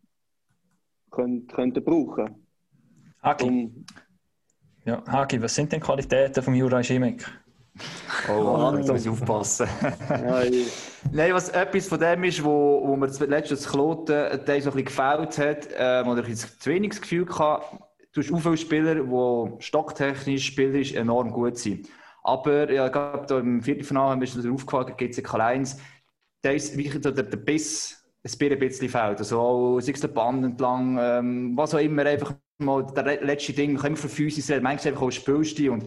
[1.14, 2.46] könnte, könnte brauchen.
[3.22, 3.86] Hagi, Um,
[4.84, 7.24] ja, Hagi, was sind denn die Qualitäten von Juraj Schimek?
[8.28, 9.66] Oh, da muss ich aufpassen.
[10.52, 10.72] ich,
[11.12, 14.62] Nein, was etwas von dem ist, wo, wo mir das letztes Kloten der so ein
[14.76, 17.78] bisschen gefällt hat, ähm, oder ich jetzt zu wenig das Gefühl hatte,
[18.12, 21.88] du hast auch viele Spieler, die stocktechnisch, spielerisch enorm gut sind.
[22.22, 25.78] Aber ja, gerade da im Viertelfinale haben wir schon darauf gefragt, GC K1,
[26.42, 28.03] da ist wirklich der, der Biss
[28.53, 29.18] ein bisschen fehlt.
[29.18, 33.75] Also sei es der Band entlang, ähm, was auch immer, einfach mal der letzte Ding,
[33.75, 35.70] man immer von Physis reden, manchmal einfach auch Spielstil.
[35.70, 35.85] Und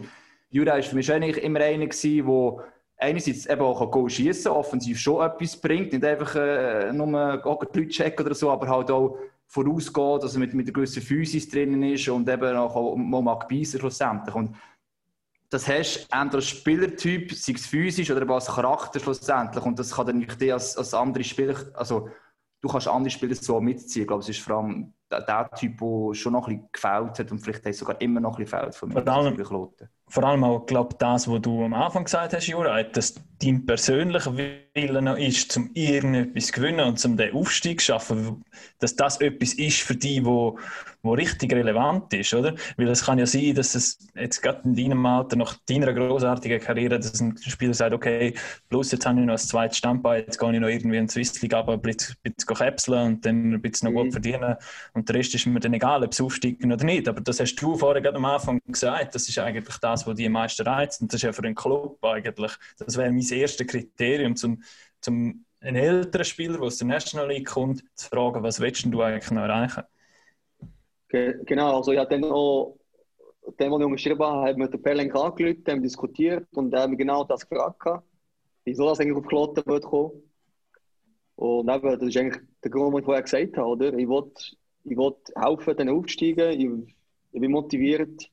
[0.50, 2.64] Jura war für mich eigentlich immer einer der
[3.00, 7.88] einerseits eben auch Goal schießen, offensiv schon etwas bringt, nicht einfach äh, nur die Leute
[7.88, 11.82] checken oder so, aber halt auch vorausgeht, dass er mit, mit einer gewissen Physis drinnen
[11.82, 14.34] ist und eben auch, mal mag beißen schlussendlich.
[14.34, 14.54] Und
[15.48, 19.64] das hast entweder als Spielertyp, sei es physisch oder eben als Charakter schlussendlich.
[19.64, 22.10] Und das kann dann nicht als, als andere Spieler, also
[22.60, 24.02] du kannst andere Spieler so mitziehen.
[24.02, 27.30] Ich glaube, es ist vor allem der, Typ, der schon noch ein bisschen gefällt hat
[27.32, 29.02] und vielleicht hat sogar immer noch ein bisschen gefällt von mir.
[29.02, 29.36] Vor allem-.
[30.10, 34.34] Vor allem auch, glaube das, was du am Anfang gesagt hast, Jura, dass dein persönlicher
[34.36, 38.42] Wille noch ist, um irgendetwas zu gewinnen und um den Aufstieg zu schaffen,
[38.78, 40.58] dass das etwas ist für dich, wo,
[41.02, 42.54] wo richtig relevant ist, oder?
[42.76, 46.58] Weil es kann ja sein, dass es jetzt gerade in deinem Alter, nach deiner großartigen
[46.60, 48.34] Karriere, dass ein Spieler sagt, okay,
[48.68, 51.12] plus jetzt habe ich noch ein zweites Standbein, jetzt gehe ich noch irgendwie in die
[51.12, 54.04] Swiss League aber ein bisschen, ein bisschen käpseln und dann ein bisschen noch Mhm.
[54.04, 54.56] gut verdienen
[54.98, 57.08] und der Rest ist mir dann egal, ob es aufsteigen oder nicht.
[57.08, 60.28] Aber das hast du vorher gerade am Anfang gesagt, das ist eigentlich das, was die
[60.28, 61.00] meisten reizt.
[61.00, 64.62] Und das ist ja für einen Club eigentlich, das wäre mein erstes Kriterium, zum,
[65.00, 69.02] zum einen älteren Spieler, der aus der National League kommt, zu fragen, was willst du
[69.02, 69.84] eigentlich noch erreichen?
[71.08, 72.78] ge genau, also ich habe dann auch,
[73.58, 77.24] dem, was ich unterschrieben habe, haben wir den Pellenk angerufen, haben diskutiert und mich genau
[77.24, 78.04] das gefragt,
[78.64, 80.22] wieso das eigentlich auf Kloten wird kommen.
[81.36, 83.94] Und eben, das ist eigentlich der Grund, den ich vorher gesagt habe, oder?
[83.94, 84.32] Ich will,
[84.84, 86.94] ich will helfen, denen aufzusteigen, ich,
[87.32, 88.30] ich bin motiviert.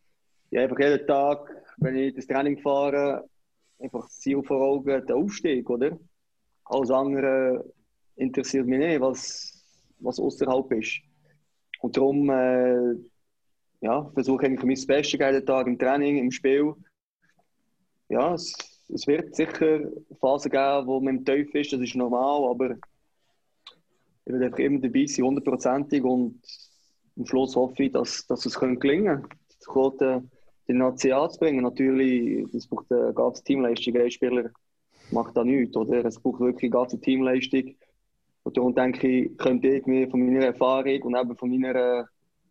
[0.50, 3.28] Ich einfach jeden Tag, wenn ich das Training fahre,
[3.80, 5.98] einfach das Ziel vor Augen, der Aufstieg, oder?
[6.66, 7.66] Alles andere
[8.16, 9.64] interessiert mich nicht, was,
[10.00, 11.02] was außerhalb ist.
[11.82, 12.96] Und darum äh,
[13.82, 16.74] ja, versuche ich mein Bestes jeden Tag im Training, im Spiel.
[18.10, 18.54] Ja, es,
[18.94, 19.82] es wird sicher
[20.20, 22.76] Phasen geben, wo man im Tief ist, das ist normal, aber
[24.26, 26.42] ich werde einfach immer dabei sein, hundertprozentig und
[27.18, 30.24] am Schluss hoffe ich, dass, dass es können gelingen könnte, die Quote
[30.68, 31.64] den National zu bringen.
[31.64, 34.50] Natürlich, das braucht eine ganze Teamleistung, ein Spieler
[35.12, 36.04] macht da nichts, oder?
[36.04, 37.76] Es braucht wirklich eine ganze Teamleistung.
[38.44, 42.08] Und darum denke ich, könnte ich mir von meiner Erfahrung und eben von meiner,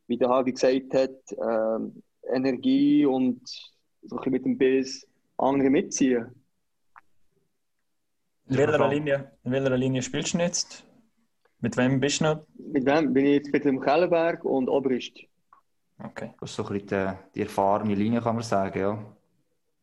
[0.07, 2.03] wie der Harvey gesagt hat, ähm,
[2.33, 3.41] Energie und
[4.03, 5.07] so ein bisschen mit dem Biss
[5.37, 6.27] andere mitziehen.
[8.49, 10.85] In welcher, Linie, in welcher Linie spielst du jetzt?
[11.65, 12.47] Mit wem bist du noch?
[12.59, 15.19] Mit wem bin ich jetzt mit dem Kellenberg und Obrist.
[15.99, 16.35] Okay.
[16.39, 18.99] Das ist so ein bisschen die, die erfahrene Linie, kann man sagen, ja.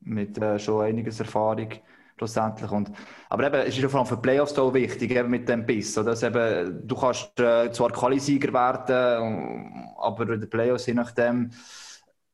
[0.02, 1.70] Mit äh, schon einiges Erfahrung
[2.18, 2.70] schlussendlich.
[2.70, 2.92] Und,
[3.30, 5.66] aber eben, es ist ja vor allem für die Playoffs auch wichtig, eben mit dem
[5.66, 5.98] Biss.
[5.98, 6.12] Oder?
[6.12, 11.50] Dass eben, du kannst äh, zwar Qualisieger werden, aber in den Playoffs, je nachdem,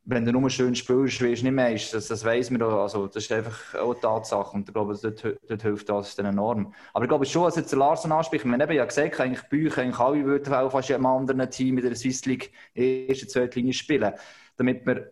[0.09, 1.73] wenn du nur schön spielst, wirst du nicht mehr.
[1.73, 2.61] Das, das weiss man.
[2.61, 4.55] Also, das ist einfach auch eine Tatsache.
[4.55, 6.73] Und ich glaube, dort, dort hilft das dann enorm.
[6.93, 9.77] Aber ich glaube schon, was jetzt der Larsen anspricht, wir haben ja gesagt, eigentlich euch,
[9.77, 13.59] eigentlich alle würden auch fast in einem anderen Team in der Swiss League erste, zweite
[13.59, 14.13] Linie spielen.
[14.55, 15.07] Damit man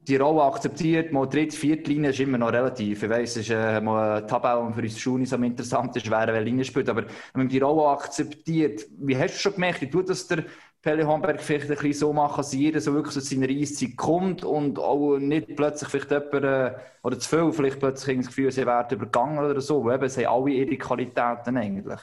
[0.00, 3.04] die Rolle akzeptiert, mal dritte, vierte Linie ist immer noch relativ.
[3.04, 6.44] Ich weiss, es ist äh, mal eine Tabelle, für uns Schuhe am interessantesten wäre, welche
[6.44, 6.88] Linie spielt.
[6.90, 10.44] Aber wenn man die Rolle akzeptiert, wie hast du schon gemerkt, wie tut das der
[10.84, 14.44] Pelle Homberg vielleicht ein bisschen so machen, dass jeder so wirklich zu seiner Eiszeit kommt
[14.44, 18.66] und auch nicht plötzlich vielleicht jemand, äh, oder zu viel vielleicht plötzlich das Gefühl, sie
[18.66, 19.90] werden übergangen oder so.
[19.90, 22.00] Eben, sie haben alle ihre Qualitäten eigentlich.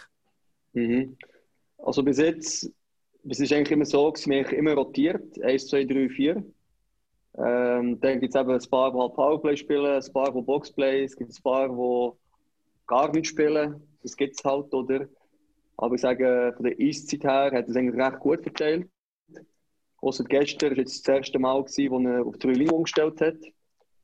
[0.74, 1.16] Mhm.
[1.78, 2.72] Also bis jetzt,
[3.30, 5.40] es ist eigentlich immer so, dass wir immer rotiert.
[5.40, 6.44] 1, 2, 3, 4.
[7.38, 11.04] Ähm, dann gibt es eben ein paar, die halt Powerplay spielen, ein paar, die Boxplay,
[11.04, 12.18] es gibt ein paar, die
[12.88, 13.88] gar nicht spielen.
[14.02, 15.08] Das gibt es halt, oder?
[15.82, 18.88] Aber ich sage, von der Eiszeit her hat er es eigentlich recht gut verteilt.
[19.98, 23.38] Ausser gestern war jetzt das erste Mal, gewesen, wo er auf drei Linien umgestellt hat.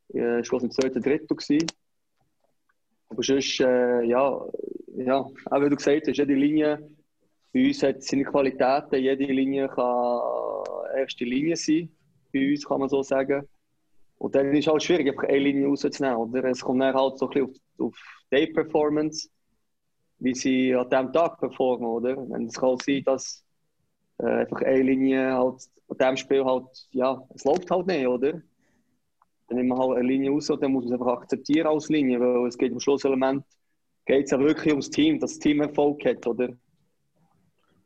[0.08, 1.36] Ich war im zweiten Drittel.
[1.36, 1.66] Gewesen.
[3.10, 4.44] Aber sonst, äh, ja,
[4.96, 6.90] ja, auch wie du gesagt hast, jede Linie
[7.52, 8.96] bei uns hat seine Qualitäten.
[8.96, 10.20] Jede Linie kann
[10.96, 11.88] erste Linie sein,
[12.32, 13.48] bei uns kann man so sagen.
[14.18, 16.16] Und dann ist es halt schwierig, einfach eine Linie rauszunehmen.
[16.16, 16.44] Oder?
[16.46, 19.28] Es kommt dann halt so ein bisschen auf, auf die Performance
[20.20, 22.16] wie sie an diesem Tag performen, oder?
[22.30, 23.44] Wenn es kann sein, dass
[24.18, 28.32] äh, einfach eine Linie halt an diesem Spiel halt, ja, es läuft halt nicht, oder?
[29.48, 31.88] Dann nimmt man halt eine Linie raus und dann muss man es einfach akzeptieren als
[31.88, 33.44] Linie, weil es geht im Schlusselement
[34.08, 36.48] geht es ja wirklich ums Team, dass das Team Erfolg hat, oder?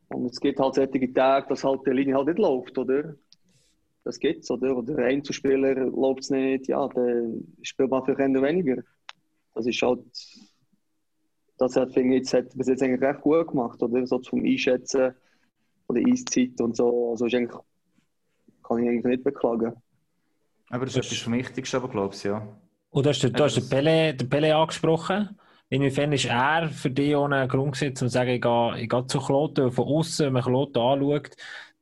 [0.09, 3.16] Und es gibt halt solche Tage, dass halt die Linie halt nicht läuft, oder?
[4.05, 4.76] Das gibt's, oder?
[4.76, 8.83] Oder ein Einzelspieler läuft es nicht, ja, dann spielt man vielleicht weniger.
[9.55, 10.05] Das ist halt
[11.62, 14.06] das hat, finde ich, jetzt, hat bis jetzt eigentlich recht gut gemacht, oder?
[14.06, 15.14] So zum Einschätzen
[15.86, 17.10] von der Eiszeit und so.
[17.10, 17.56] Also ist eigentlich,
[18.62, 19.72] kann ich eigentlich nicht beklagen.
[20.70, 22.46] Aber das ist etwas vom Wichtigsten, aber glaube ich, ja.
[22.90, 25.38] Und du hast, den, du hast den, Pele, den Pele angesprochen.
[25.68, 29.06] Inwiefern ist er für dich ohne Grund gesetzt, um zu sagen, ich gehe, ich gehe
[29.06, 31.30] zu Kloten, von außen, wenn man Kloten anschaut,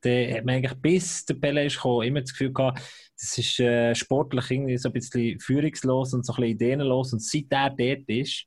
[0.03, 2.81] dann hat man eigentlich bis der Pele ist gekommen, immer das Gefühl gehabt,
[3.19, 7.13] das ist äh, sportlich irgendwie so ein bisschen führungslos und so ein bisschen ideenlos.
[7.13, 8.47] Und seit er dort ist,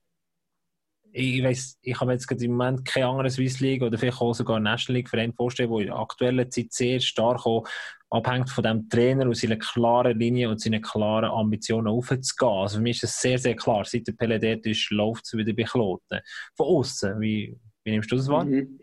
[1.16, 4.60] ich weiß, ich habe jetzt im Moment keine andere Swiss League oder vielleicht auch sogar
[4.60, 7.68] National League Verein vorstellen, wo in der aktuellen Zeit sehr stark auch
[8.10, 12.50] abhängt von dem Trainer und seiner klaren Linie und seinen klaren Ambitionen aufzugehen.
[12.50, 13.86] Also für mich ist das sehr, sehr klar.
[13.86, 16.20] Seit der Pelle dort ist, läuft es wieder bei Kloten.
[16.56, 18.46] Von außen, wie, wie nimmst du das wahr?
[18.46, 18.80] Mhm.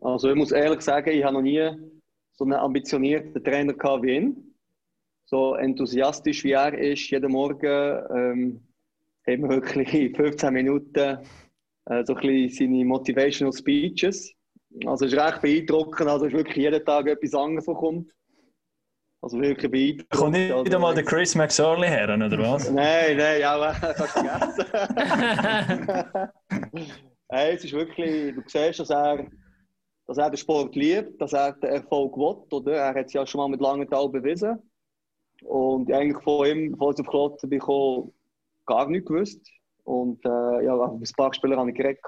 [0.00, 1.70] Also ich muss ehrlich sagen, ich habe noch nie
[2.32, 4.54] so einen ambitionierten Trainer gehabt wie ihn.
[5.24, 8.71] So enthusiastisch wie er ist, jeden Morgen ähm,
[9.26, 11.18] haben wir wirklich in 15 Minuten
[11.86, 14.32] äh, so ein bisschen seine Motivational Speeches.
[14.86, 18.10] Also es ist recht beeindruckend, also es ist wirklich jeden Tag etwas anderes, was kommt.
[19.20, 20.10] Also wirklich beeindruckend.
[20.10, 22.70] Kommt nicht also, wieder mal der Chris McSorley her, oder was?
[22.70, 24.64] nein, nein, ja, kannst vergessen.
[27.30, 29.26] hey, es ist wirklich, du siehst, dass er,
[30.06, 32.72] dass er den Sport liebt, dass er den Erfolg will, oder?
[32.72, 34.58] Er hat es ja schon mal mit Langenthal bewiesen.
[35.44, 38.12] Und eigentlich von ihm, bevor ich auf Kloten bekommen,
[38.66, 39.48] gar nichts gewusst.
[39.84, 42.00] Und äh, ja, mit ein paar Spielern habe ich geredet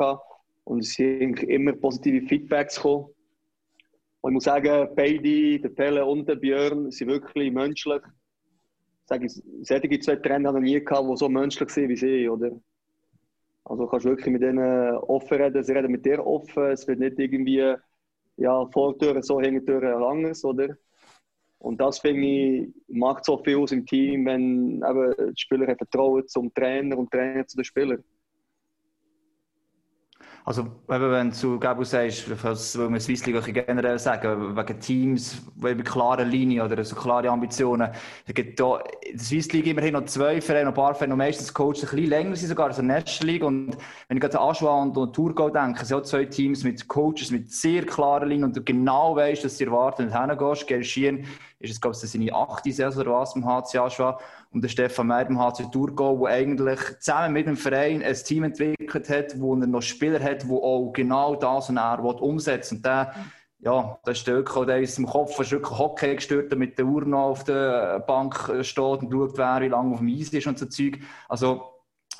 [0.64, 3.06] und es sind immer positive Feedbacks gekommen.
[4.20, 8.00] Und ich muss sagen, beide, der Pelle und der Björn, sind wirklich menschlich.
[9.02, 12.28] Ich sage, solche zwei Trainer habe ich nie gehabt, die so menschlich sind wie sie,
[12.28, 12.50] oder?
[13.64, 17.00] Also kannst du wirklich mit denen offen reden, sie reden mit dir offen, es wird
[17.00, 17.74] nicht irgendwie
[18.36, 20.76] ja, Vortüren so, Hintüren anders, oder?
[21.64, 26.28] Und das finde ich, macht so viel aus im Team, wenn eben die Spieler Vertrauen
[26.28, 28.04] zum Trainer und Trainer zu den Spielern.
[30.46, 35.40] Also, wenn du zu Gabu sagst, was will man Swiss League generell sagen, wegen Teams,
[35.56, 37.90] wegen klare Linie oder so klare Ambitionen,
[38.26, 41.54] da gibt da in der Swiss League immerhin noch zwei Vereine, ein paar Vereine, meistens
[41.54, 43.42] Coaches ein bisschen länger sind sogar als in der National League.
[43.42, 43.78] Und
[44.08, 47.50] wenn ich an Aschua und an Thurgau denke, sind auch zwei Teams mit Coaches mit
[47.50, 50.66] sehr klaren Linien und du genau weißt, dass sie erwarten, du hingehst.
[50.66, 51.24] Gershien
[51.58, 54.18] ist es, glaube ich, seine achte Saison oder was im HC Aschua
[54.54, 58.44] und der Stefan Meyer beim HC Thurgau, der eigentlich zusammen mit dem Verein ein Team
[58.44, 62.86] entwickelt hat, wo er noch Spieler hat, die auch genau das und er umsetzen Und
[62.86, 63.14] der,
[63.58, 67.42] ja, der Stöckel, der ist im Kopf ist wirklich Hockey gestört, mit der Uhr auf
[67.44, 71.00] der Bank steht und schaut, wer wie lange auf dem Eis ist und so Zeug.
[71.28, 71.73] Also,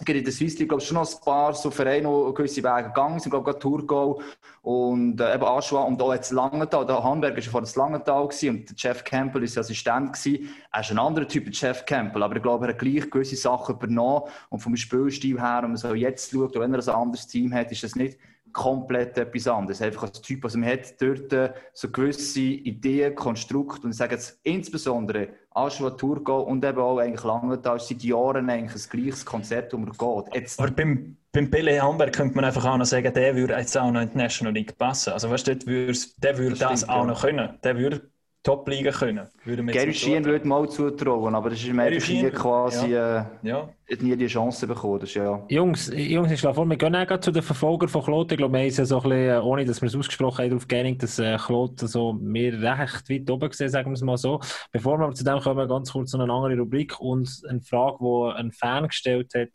[0.06, 3.20] in der Swiss League, glaube schon noch ein paar so Vereine, die gewisse Wege gegangen
[3.20, 3.32] sind.
[3.32, 4.20] Ich glaube, Thurgau
[4.62, 6.84] und äh, eben Aschua und auch jetzt Langenthal.
[6.84, 10.12] Der Hamburg war vor das Langenthal gewesen, und der Jeff Campbell war Assistent.
[10.12, 10.48] Gewesen.
[10.72, 13.76] Er ist ein anderer Typ, Jeff Campbell, aber ich glaube, er hat gleich gewisse Sachen
[13.76, 14.24] übernommen.
[14.48, 17.70] Und vom Spielstil her, wenn man so jetzt schaut, wenn er ein anderes Team hat,
[17.70, 18.18] ist das nicht
[18.54, 19.82] komplett etwas anderes.
[19.82, 24.14] Einfach als Typ, also man hat dort äh, so gewisse Ideen, Konstrukte und ich sage
[24.14, 29.74] jetzt insbesondere Aschua, Thurgau und eben auch eigentlich Langenthal seit Jahren eigentlich ein gleiches Konzept,
[29.74, 30.34] um er geht.
[30.34, 33.76] Jetzt, Aber beim, beim Billy Hamburg könnte man einfach auch noch sagen, der würde jetzt
[33.76, 35.12] auch noch in die National League passen.
[35.12, 37.58] Also weißt du, der würde das, das auch noch können.
[37.62, 38.10] Der würde
[38.44, 39.26] Top-Liga können.
[39.72, 43.22] Gary Sheehan würde mal zutrauen, aber das ist mir nie quasi ja.
[43.42, 43.68] Äh, ja.
[44.02, 45.00] nie die Chance bekommen.
[45.00, 45.42] Das, ja.
[45.48, 48.34] Jungs, Jungs, ich schlage vor, wir gehen auch zu den Verfolgern von Claude.
[48.34, 50.68] Ich glaube, wir haben ja so ein bisschen, ohne dass wir es ausgesprochen haben, darauf
[50.68, 54.40] geeinigt, dass äh, Claude so mehr recht weit oben gesehen, sagen wir es mal so.
[54.72, 58.38] Bevor wir zu dem kommen, ganz kurz zu einer anderen Rubrik und eine Frage, die
[58.38, 59.48] ein Fan gestellt hat,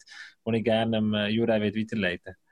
[0.48, 2.49] die ich gerne dem äh, Juraj weiterleiten will.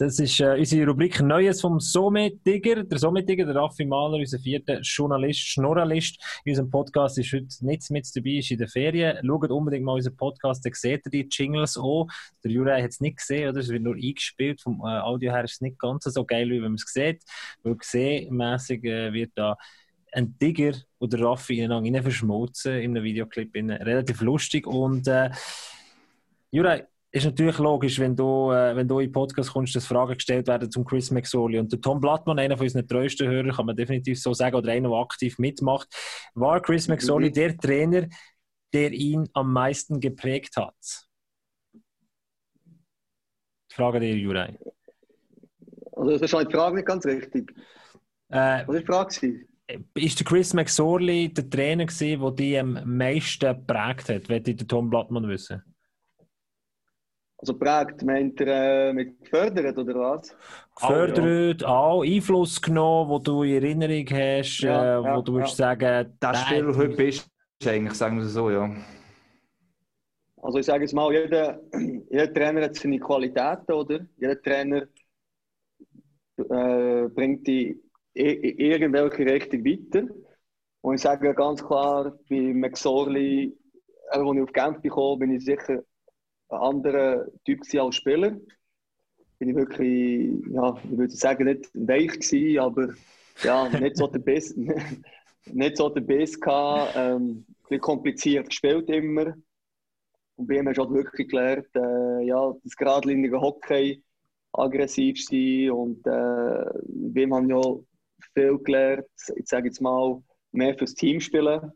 [0.00, 2.84] Das ist äh, unsere Rubrik Neues vom Sommet-Digger.
[2.84, 7.90] Der Sommet-Digger, der Raffi Mahler, unser vierter Journalist, Schnorralist in unserem Podcast, ist heute nicht
[7.90, 9.18] mit dabei, ist in der Ferien.
[9.22, 12.08] Schaut unbedingt mal unseren Podcast, dann seht ihr die Jingles auch.
[12.42, 13.60] Der Juraj hat es nicht gesehen, oder?
[13.60, 14.62] Es wird nur eingespielt.
[14.62, 17.20] Vom äh, Audio her ist es nicht ganz so geil, wie man es sieht.
[17.62, 19.58] Weil gesehmässig äh, wird da
[20.12, 23.54] ein Digger oder Raffi ineinander verschmolzen in einem Videoclip.
[23.54, 25.28] Relativ lustig und äh,
[26.52, 30.14] Juraj, ist natürlich logisch, wenn du, äh, wenn du in den Podcast kommst, dass Fragen
[30.14, 31.58] gestellt werden zum Chris McSorley.
[31.58, 34.70] Und der Tom Blattmann, einer von unseren treuesten Hörern, kann man definitiv so sagen, oder
[34.70, 35.88] einer, der aktiv mitmacht,
[36.34, 37.34] war Chris McSorley mhm.
[37.34, 38.08] der Trainer,
[38.72, 41.08] der ihn am meisten geprägt hat?
[43.72, 44.56] Frage dir, Juraj.
[45.92, 47.52] Also, das ist die Frage nicht ganz richtig.
[48.28, 49.46] Äh, Was war die Frage?
[49.94, 54.28] Ist der Chris McSorley der Trainer gewesen, der dich am meisten geprägt hat?
[54.28, 55.62] Wollte der Tom Blattmann wissen?
[57.40, 60.36] Also prägt, meint er äh, mit gefördert oder was?
[60.76, 62.16] Gefördert, auch, ja.
[62.16, 66.42] Einfluss genommen, wo du in Erinnerung hast, ja, äh, wo ja, du würdest sagen, das
[66.42, 67.30] Spiel, heute bist,
[67.64, 68.70] eigentlich, sagen wir es so, ja.
[70.42, 71.60] Also ich sage es mal, jeder,
[72.10, 74.00] jeder Trainer hat seine Qualitäten, oder?
[74.18, 74.86] Jeder Trainer
[76.36, 77.80] äh, bringt die
[78.12, 80.08] in irgendwelche Richtung weiter.
[80.82, 83.56] Und ich sage ganz klar, bei McSorley,
[84.10, 85.82] als ich auf Genf gekommen bin ich sicher
[86.50, 88.36] ein anderer Typ als Spieler.
[89.38, 92.94] Bin ich wirklich, ja, ich würde sagen, nicht weich gewesen, aber
[93.42, 94.56] ja, nicht so der Best,
[95.46, 99.34] nicht so der Best gehabt, ähm, ein kompliziert gespielt immer.
[100.36, 104.02] Und bei ihm hast du halt wirklich gelernt, äh, ja, das geradlinige Hockey
[104.52, 107.60] aggressiv sein und äh, bei ihm haben ja
[108.34, 110.20] viel gelernt, ich sage jetzt mal,
[110.52, 111.72] mehr fürs Team spielen.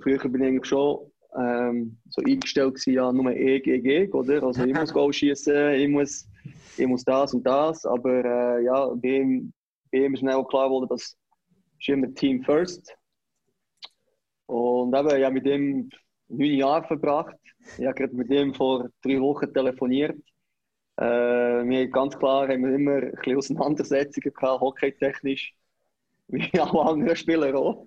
[0.00, 4.42] Früher bin ich eigentlich schon ähm, so eingestellt gewesen, ja, nur E gegen E, oder?
[4.42, 6.28] Also ich muss Goal schießen, ich muss,
[6.76, 9.52] ich muss das und das, aber äh, ja, bei ihm,
[9.90, 11.16] bei ihm ist schnell klar geworden, dass
[11.78, 12.96] ist immer Team First.
[14.46, 15.90] Und eben, ja, mit ihm
[16.28, 17.36] neun Jahre verbracht.
[17.78, 20.18] Ich habe gerade mit ihm vor drei Wochen telefoniert.
[20.96, 25.54] Äh, wir ganz klar haben wir immer ein bisschen Auseinandersetzungen gehabt, hockeytechnisch.
[26.28, 27.86] Wie alle anderen Spieler auch.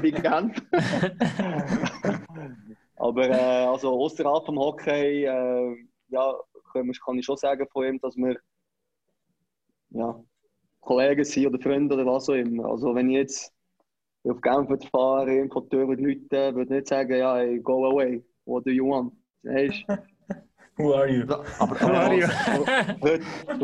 [0.00, 0.62] Wie Genf.
[2.96, 5.76] Aber äh, also außerhalb vom Hockey, äh,
[6.08, 6.34] ja,
[6.72, 8.36] kann ich schon sagen von ihm, dass wir
[9.90, 10.22] ja,
[10.80, 12.66] Kollegen sind oder Freunde oder was auch immer.
[12.66, 13.52] Also wenn ich jetzt
[14.24, 18.24] auf Genf fahre, irgendwo die Tür Leute, würde ich nicht sagen, ja, hey, go away,
[18.44, 19.12] what do you want?
[19.44, 19.84] Hey,
[20.78, 21.24] Who are you?
[21.58, 22.26] Aber, Who are you?
[23.48, 23.60] Ich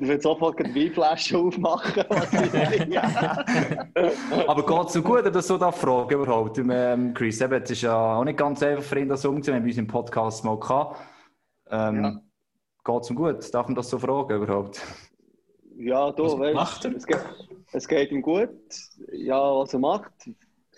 [0.00, 2.04] würde sofort eine Weinflasche aufmachen.
[4.48, 6.56] Aber geht es so gut, dass so da fragen überhaupt?
[6.58, 9.70] Ähm, Chris, eben, es ist ja auch nicht ganz einfach für ihn, das umzusetzen, wie
[9.70, 10.98] wir im Podcast mal gehabt.
[11.70, 12.18] Ähm, ja.
[12.82, 13.54] Geht es ihm gut?
[13.54, 14.80] Darf man das so fragen überhaupt?
[15.76, 17.26] Ja, du, weißt du, es gibt,
[17.72, 18.48] es geht ihm gut.
[19.12, 20.12] Ja, was er macht,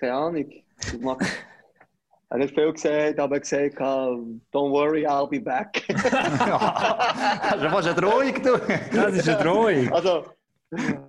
[0.01, 0.51] keine Ahnung.
[0.93, 1.21] Er macht,
[2.31, 5.83] er hat nicht viel gesagt, aber gesagt, don't worry, I'll be back.
[5.89, 8.59] Das ist fast eine Drohung, du.
[8.95, 9.93] Das ist eine Drohung.
[9.93, 10.25] also,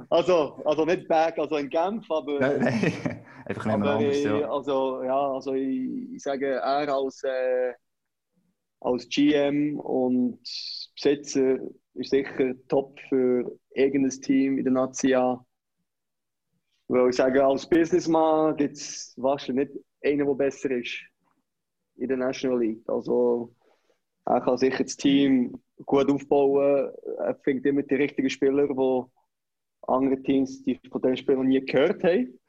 [0.10, 3.26] also, also nicht back, also in Genf, aber, Nein, nein.
[3.46, 4.50] Einfach nicht mehr anders, ja.
[4.50, 7.74] also, ja, also ich, ich sage, er als, äh,
[8.80, 10.40] als GM und
[10.96, 11.58] Besitzer
[11.96, 15.14] ist sicher top für irgendein Team in der Nazi.
[16.88, 21.09] Weil ich sage, als Businessman gibt es wahrscheinlich nicht einen, der besser ist
[22.00, 22.88] in der National League.
[22.88, 23.54] Also
[24.26, 26.92] er kann sicher das Team gut aufbauen.
[27.18, 29.04] Er findet immer die richtigen Spieler, die
[29.88, 32.40] andere Teams die von diesen Spielern nie gehört haben.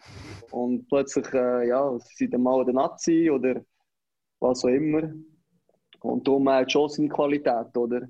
[0.51, 3.63] Und plötzlich, äh, ja, sind dann mal der Nazi oder
[4.41, 5.13] was auch immer.
[6.01, 8.09] Und darum hat er schon seine Qualität, oder?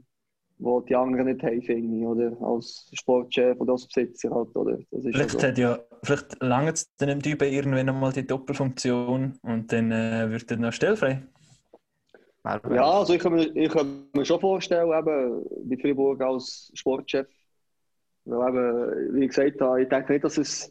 [0.61, 2.37] Die die anderen nicht haben, finde ich, oder?
[2.47, 4.77] Als Sportchef oder als Besitzer halt, oder?
[4.91, 8.27] Das ist Vielleicht, also- hat ja, vielleicht langt es dann im Typen irgendwann nochmal die
[8.27, 11.23] Doppelfunktion und dann äh, wird er noch stellfrei.
[12.45, 17.27] Ja, also ich kann mir, ich kann mir schon vorstellen, eben, bei Fribourg als Sportchef.
[18.27, 20.71] Weil eben, wie ich gesagt habe, ich denke nicht, dass es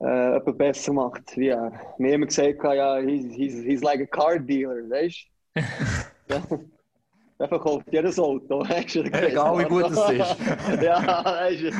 [0.00, 1.70] äh, jemand besser macht wie er.
[1.98, 6.60] Mir haben immer gesagt, ja, he's, he's, he's like a car dealer, weißt du?
[7.40, 8.62] Er verkauft jedes Auto?
[8.68, 10.82] Egal, wie gut es ist.
[10.82, 11.72] ja, weißt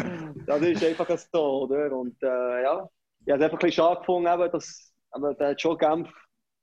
[0.47, 1.93] das ist einfach so, oder?
[1.93, 2.89] Und äh, ja,
[3.27, 6.09] ich habe es einfach ein bisschen schade gefunden, eben, dass aber der hat schon Genf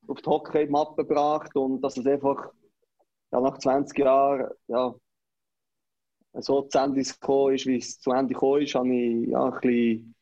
[0.07, 2.49] auf die Hockey-Mappe gebracht und dass es einfach
[3.31, 4.95] ja, nach 20 Jahren ja,
[6.33, 9.59] so zu Ende gekommen ist, wie es zu Ende gekommen ist, habe ich ja, ein
[9.61, 10.15] bisschen,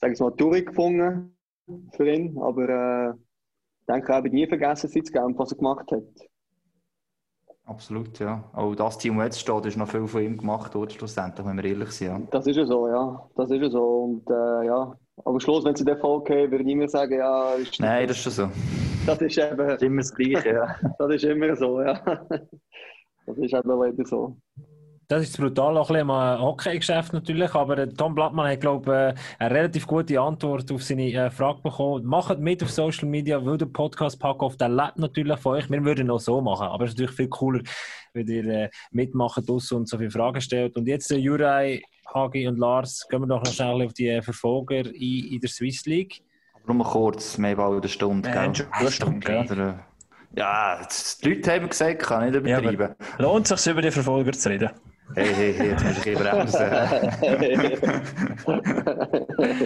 [0.00, 1.36] sag ich mal, traurig gefunden
[1.96, 2.38] für ihn.
[2.38, 3.10] Aber äh,
[3.80, 6.28] ich denke, er wird nie vergessen, seit Genf, was er gemacht hat.
[7.66, 8.44] Absolut, ja.
[8.52, 11.56] Auch das Team, das jetzt steht, ist noch viel von ihm gemacht worden, schlussendlich, wenn
[11.56, 12.08] wir ehrlich sind.
[12.08, 12.20] Ja.
[12.30, 13.26] Das ist ja so, ja.
[13.36, 13.82] Das ist ja so.
[13.82, 14.94] Und äh, ja,
[15.24, 18.18] am Schluss, wenn sie den Fall gehen, würde ich mehr sagen, ja, ist, Nein, das
[18.18, 18.50] ist schon so.
[19.06, 20.76] das ist eben, Das ist immer das Gleiche, ja.
[20.98, 21.94] das ist immer so, ja.
[23.26, 24.36] Das ist eben leider so.
[25.06, 29.14] Das ist brutal auch ein bisschen am Hockey-Geschäft natürlich, aber äh, Tom Blattmann hat, glaube
[29.14, 32.06] ich, eine relativ gute Antwort auf seine äh, Frage bekommen.
[32.06, 35.68] Macht mit auf Social Media, weil der Podcast Packoff, der lebt natürlich von euch.
[35.70, 37.60] Wir würden auch so machen, aber es ist natürlich viel cooler,
[38.14, 40.74] wenn ihr äh, mitmacht und so viele Fragen stellt.
[40.76, 41.82] Und jetzt, äh, Juraj,
[42.14, 45.50] Hagi und Lars, gehen wir doch noch schnell auf die äh, Verfolger in, in der
[45.50, 46.22] Swiss League.
[46.66, 48.66] Nur mal kurz, wir haben bald eine Stunde, Wir gell?
[48.70, 49.46] eine Stunde, gell?
[49.52, 49.68] Oder,
[50.34, 52.94] äh, ja, das- die Leute haben gesagt, ich kann nicht Ja, übertreiben.
[53.18, 54.70] Lohnt es sich, über die Verfolger zu reden?
[55.14, 56.60] Hey, hey, hey, jetzt muss ich bremsen.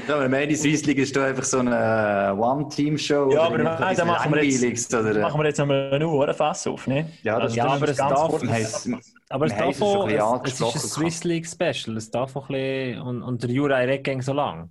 [0.09, 3.31] ja, meinen, die Swiss League ist doch einfach so eine One-Team-Show.
[3.33, 5.21] Ja, aber nein, da machen wir jetzt, oder?
[5.21, 7.11] machen wir jetzt einmal einen Uhr Fass auf, ne?
[7.23, 8.89] Ja, das Ja, das aber ist es ganz darf- es-
[9.31, 10.09] Aber es darf auch,
[10.45, 13.51] es, es ist ein Swiss League Special, es darf auch ein bisschen, und, und der
[13.51, 14.71] Juraj redet so lang.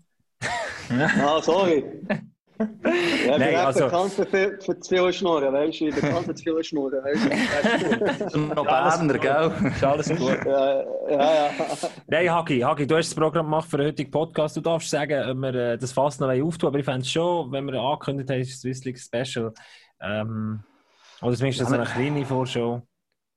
[0.90, 1.84] Ah, sorry.
[2.60, 5.86] Ja, Nein, echt also- bekannt für, viel- für zu viele Schnurren, weißt du?
[5.88, 8.40] Ich bin bekannt für zu viele Schnurren, weißt du?
[8.56, 9.52] noch Berner, gell?
[9.70, 10.46] Ist alles gut.
[10.46, 11.50] ja, ja, ja.
[12.08, 14.58] Nein, Hagi, Hagi, du hast das Programm gemacht für den heutigen Podcast.
[14.58, 17.52] Du darfst sagen, ob wir äh, das fast noch auftun aber ich fände es schon,
[17.52, 19.54] wenn wir angekündigt haben, es ist Swiss League Special.
[20.02, 20.64] Ähm,
[21.22, 22.82] oder zumindest so eine kleine Vorschau.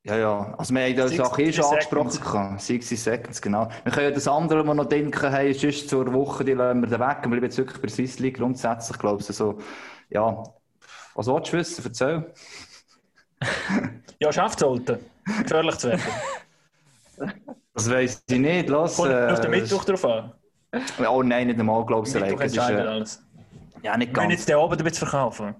[0.05, 0.55] Ja, ja.
[0.57, 2.21] Also wir haben 60 Sache eh schon angesprochen.
[2.21, 2.61] gehabt.
[2.63, 3.69] 60 Seconds, genau.
[3.85, 6.81] Wir können ja das andere, was wir noch denken haben, sonst zur Woche, die lassen
[6.81, 7.19] wir dann weg.
[7.23, 9.59] Wir bleiben jetzt wirklich bei der League grundsätzlich, glaube ich, so,
[10.09, 10.43] ja.
[11.15, 11.85] Was willst du wissen?
[11.85, 12.33] Erzähl.
[14.21, 14.99] Ja, schafft sollten.
[15.43, 16.03] Gefährlich zu werden.
[17.75, 18.69] Das weiss ich nicht.
[18.69, 20.33] Lass, Kommt äh, auf den Mittwoch drauf an.
[21.09, 22.15] Oh nein, nicht einmal, glaube ich.
[22.15, 23.23] Mittwoch Es entscheidet äh, alles.
[23.83, 24.33] ja, nicht Wir müssen ganz.
[24.33, 25.55] jetzt den oben ein bisschen verkaufen.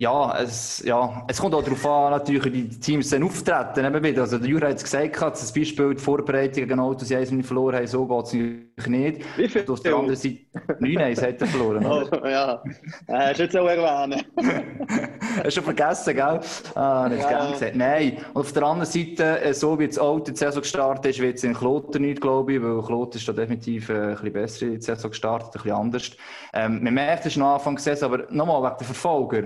[0.00, 3.84] Ja, es, ja, es kommt auch darauf an, natürlich, wie die Teams dann auftreten.
[3.84, 4.22] Eben wieder.
[4.22, 7.74] Also, der Jura hat es gesagt, das Beispiel die Vorbereitung gegen Autos, die eins verloren
[7.78, 9.24] haben, so geht es natürlich nicht.
[9.36, 9.68] Wie viel?
[9.68, 10.36] Auf der anderen Seite,
[10.78, 11.84] 9-1 hat er verloren.
[11.84, 12.22] oder?
[12.22, 12.62] Oh, ja.
[13.08, 14.22] Hast du jetzt auch erwähnen.
[15.38, 16.40] Hast du schon vergessen, gell?
[16.76, 17.50] Ah, nicht Ja.
[17.50, 17.74] gesagt.
[17.74, 18.18] Nein.
[18.34, 21.38] Und auf der anderen Seite, äh, so wie das Auto die Saison gestartet ist, wird
[21.38, 24.66] es in Kloten nicht, glaube ich, weil Kloten ist da definitiv äh, ein bisschen besser
[24.66, 26.10] in die Saison gestartet, ein bisschen anders.
[26.54, 29.42] Ähm, man merkt es schon am Anfang gesehen, aber nochmal wegen der Verfolger.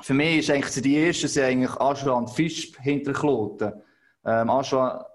[0.00, 3.72] Für mich ist eigentlich die erste sind eigentlich Aschua und Fisch hinter Kloten.
[4.24, 5.06] Ähm, Aschua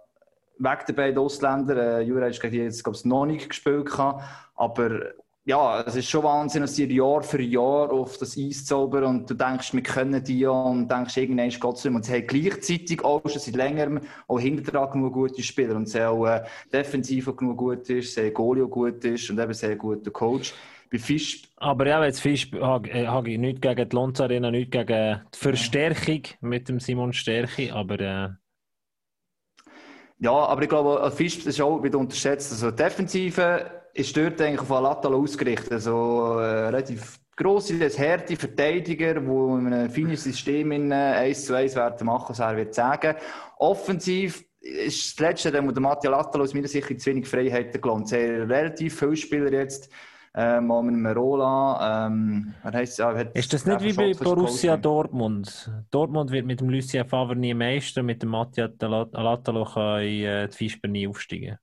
[0.59, 1.99] weg der beiden Ausländer.
[1.99, 3.85] Äh, Jura hat jetzt, glaube ich, noch nicht gespielt.
[3.85, 4.23] gehabt.
[4.55, 5.13] Aber
[5.45, 9.29] ja, es ist schon Wahnsinn, dass die Jahr für Jahr auf das Eis zaubern und
[9.29, 11.85] du denkst, wir können die ja und denkst, irgendwann geht es.
[11.85, 15.87] Und sie haben gleichzeitig auch schon seit längerem auch hinter dran genug gute Spieler und
[15.87, 19.53] sie haben auch äh, defensiv genug gut ist, sie haben auch gut ist und eben
[19.53, 20.53] sehr guter Coach.
[20.89, 24.71] Bei Fisch Aber ja, jetzt Fisch, Hagi, äh, Hagi, nicht gegen die Lonz Arena, nicht
[24.71, 28.29] gegen die Verstärkung mit dem Simon Stärki, aber äh,
[30.19, 32.51] Ja, aber ich glaube, ein Fisch ist auch wieder unterschätzt.
[32.51, 35.73] Also Defensive ist dort eigentlich auf Alatalo ausgerichtet.
[35.73, 41.55] Also, äh, relativ grosse, harte Verteidiger, die in einem feinen System in, äh, 1 zu
[41.55, 43.15] 1 werden machen, was er wird sagen.
[43.57, 48.09] Offensiv ist das Letzte, der Mattia Latalo aus meiner Sicht zu wenig Freiheiten gelohnt.
[48.09, 49.89] Sehr relativ viele Spieler jetzt,
[50.39, 52.05] ähm, auch mit einem Rola.
[52.07, 54.81] Ähm, heisst, ja, hat Ist das nicht wie bei Borussia Coaching.
[54.83, 55.71] Dortmund?
[55.89, 60.55] Dortmund wird mit dem Lucien Favre nie Meister, mit dem Mattia Alatalo kann äh, die
[60.55, 61.57] Fisper nie aufsteigen.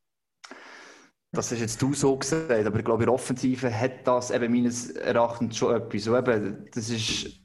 [1.30, 4.52] Das hast jetzt du so gesagt, aber ich glaube, in der Offensive hat das eben
[4.52, 6.04] meines Erachtens schon etwas.
[6.04, 7.40] So eben, das ist,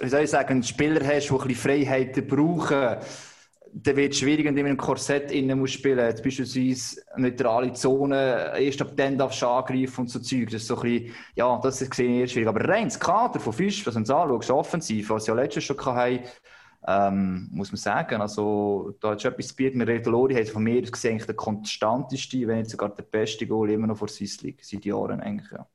[0.00, 2.98] wie soll ich sagen, einen Spieler hast, der ein bisschen Freiheiten brauchen,
[3.72, 5.98] dann wird es schwierig, wenn du in einem Korsett innen musst spielen.
[5.98, 10.46] Jetzt beispielsweise neutrale Zone, erst ab dann darfst du angreifen und so Zeug.
[10.50, 12.48] Das ist so ein bisschen, ja, das ist gesehen eher schwierig.
[12.48, 15.78] Aber rein das Kader von Fisch, was du uns anschaust, offensiv, was ja letztes schon
[15.84, 16.20] hatten,
[16.86, 19.82] ähm, muss man sagen, also da hat schon etwas bieten.
[19.82, 23.46] Reto Lori hat von mir aus gesehen eigentlich der konstanteste, wenn nicht sogar der beste
[23.46, 25.66] Goal immer noch vor Swiss League, seit Jahren eigentlich, ja.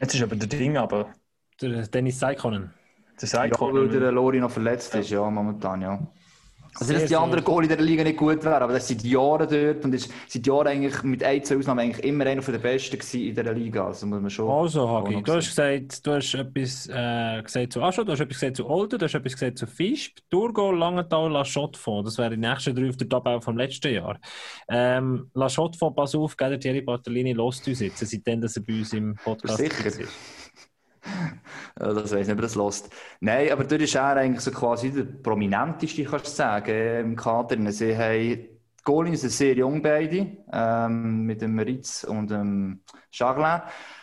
[0.00, 1.12] Jetzt ist aber der Ding, aber
[1.60, 2.72] Der Dennis Seikonen.
[3.18, 5.98] das Ja, weil der Lori noch verletzt ist, ja, momentan, ja.
[6.78, 9.10] Also, dass die anderen Goalie in der Liga nicht gut wären, aber das ist seit
[9.10, 12.58] Jahren dort und ist seit Jahren eigentlich mit ein, zwei Ausnahmen eigentlich immer einer der
[12.58, 13.86] Besten in dieser Liga.
[13.86, 14.48] Also muss man schon.
[14.48, 18.38] Also, Hagi, du hast gesagt, du hast etwas äh, gesagt zu Aschot, du hast etwas
[18.38, 22.08] gesagt zu Olden, du hast etwas gesagt zu Fisch, Thurgau, Langenthal, La Chaux-de-Fonds.
[22.08, 24.18] Das wären die nächsten drei auf der Tabelle vom letzten Jahr.
[24.68, 28.74] Ähm, La Chaux-de-Fonds, pass auf, gell, Thierry Bartolini lässt uns jetzt, seitdem dass er bei
[28.74, 29.86] uns im Podcast Sicher.
[29.86, 30.00] ist.
[31.80, 32.90] Ja, das weiß nicht, ob das lässt.
[33.20, 37.72] Nein, aber dort ist er eigentlich so quasi der prominenteste, kannst du sagen, im Kader.
[37.72, 38.48] Sie haben,
[38.84, 43.62] Goalies sind sehr jung beide, ähm, mit dem Ritz und dem Charlin.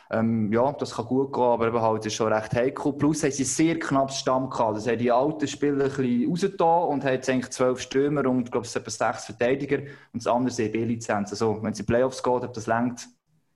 [0.09, 2.93] Ähm, ja, das kann gut gehen, aber eben halt ist schon recht heikel.
[2.93, 4.77] Plus haben sie sehr knapp Stamm gehabt.
[4.77, 8.45] Das haben die alten Spieler ein bisschen rausgetan und haben jetzt eigentlich zwölf Stürmer und,
[8.45, 11.33] ich glaube, sind etwa sechs Verteidiger und das andere sind B-Lizenzen.
[11.33, 13.07] Also, wenn es in Playoffs geht, ob das längt,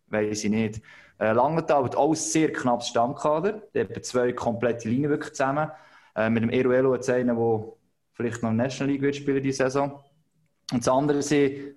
[0.08, 0.82] weiß ich nicht.
[1.22, 3.62] Äh, Langenthal hat auch sehr knappes Stammkader.
[3.76, 5.70] Die haben zwei komplette Linien wirklich zusammen.
[6.16, 7.64] Äh, mit dem Eruelo hat es einen, der
[8.14, 10.04] vielleicht noch in der National League wird spielen diese Saison.
[10.72, 11.76] Und das andere sind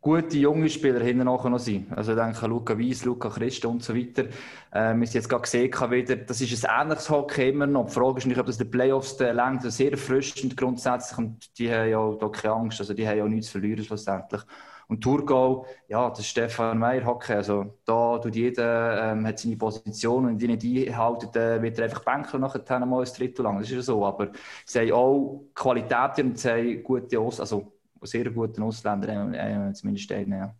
[0.00, 1.88] gute junge Spieler hinten nachher noch sein.
[1.96, 4.22] Also ich denke Luca Weiss, Luca Christ und so weiter.
[4.22, 4.28] Äh,
[4.70, 7.86] wir haben jetzt gerade gesehen wieder, das ist ein ähnliches Hockey immer noch.
[7.86, 9.62] Die Frage ist nicht, ob das den Playoffs längt.
[9.64, 12.78] Sehr erfrischend grundsätzlich und die haben ja da keine Angst.
[12.78, 14.42] Also die haben ja nichts zu verlieren schlussendlich.
[14.88, 17.32] Und Thurgau, ja, das ist Stefan Meyer Hockey.
[17.32, 21.78] Also da tut jeder, ähm, hat seine Position und wenn die nicht einhalten, dann wird
[21.78, 23.58] er einfach Bänkel nachher mal ein Drittel lang.
[23.58, 24.04] Das ist ja so.
[24.06, 24.30] Aber
[24.64, 27.72] sie haben auch Qualitäten und sie haben gute Aus also
[28.02, 30.54] sehr gute Ausländer, äh, zumindest einen, ja.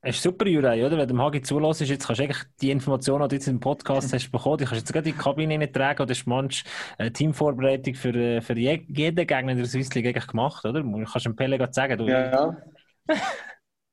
[0.00, 0.92] Es ist super, Jurei, oder?
[0.92, 3.58] Wenn du dem Hagi zulässt, jetzt kannst du eigentlich die Informationen, die du jetzt im
[3.58, 6.30] Podcast hast bekommen, die kannst du jetzt gerade in die Kabine hineintragen oder hast du
[6.30, 10.64] manchmal eine Teamvorbereitung für, äh, für je- jeden Gegner in der Swiss League eigentlich gemacht,
[10.64, 10.82] oder?
[10.82, 12.56] Du kannst dem Pelle gerade sagen, du, Ja.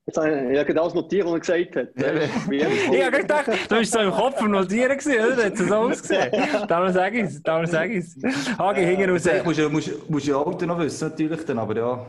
[0.08, 2.52] Jetzt habe ich gerade alles notiert, was er gesagt hat.
[2.52, 5.36] Ich habe gedacht, du bist so im Kopf am Notieren gewesen, oder?
[5.36, 6.32] Das hat so ausgesehen.
[6.68, 8.58] Darum sage ich es, darum sage ich es.
[8.58, 9.28] Hagi, hinten raus.
[9.44, 12.06] Musst, ja- musst, musst ja Alter noch wissen, natürlich dann, aber ja,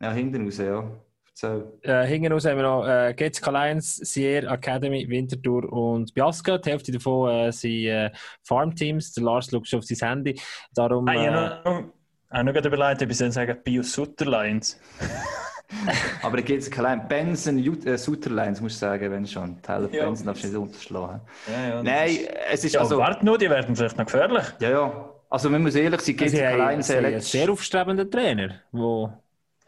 [0.00, 0.84] ja hinten raus, ja.
[1.28, 1.64] Erzähl.
[1.82, 6.56] Äh, hinten raus haben wir noch äh, GZK Lions, Sierra Academy, Winterthur und Biasca.
[6.58, 8.10] Die Hälfte davon äh, sind äh,
[8.44, 9.12] Farmteams.
[9.14, 10.40] Der Lars schaut schon auf sein Handy.
[10.72, 14.78] Darum, Ah, ich äh, habe noch, auch noch überlegt, ob ich sagen Bios Sutter Lions.
[16.22, 19.60] Aber da geht es kein Benson, äh, Suterlines, musst du sagen, wenn schon.
[19.62, 20.04] Teil Ja.
[20.06, 21.20] Benson darfst du nicht unterschlagen.
[21.48, 22.18] Ja, ja, Nein,
[22.52, 22.98] es ist Ja, also.
[22.98, 24.44] warte nur, die werden vielleicht noch gefährlich.
[24.60, 25.10] Ja, ja.
[25.28, 27.50] Also, man muss ehrlich sein, sie GZK haben, Lions sie haben haben einen letzt- sehr
[27.50, 29.12] aufstrebenden Trainer, wo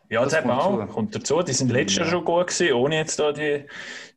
[0.08, 0.78] Ja, Das das, kommt auch.
[0.78, 0.92] dazu.
[0.92, 1.42] Kommt dazu.
[1.42, 3.64] Die sind letztes Jahr schon gut gewesen, ohne jetzt da die,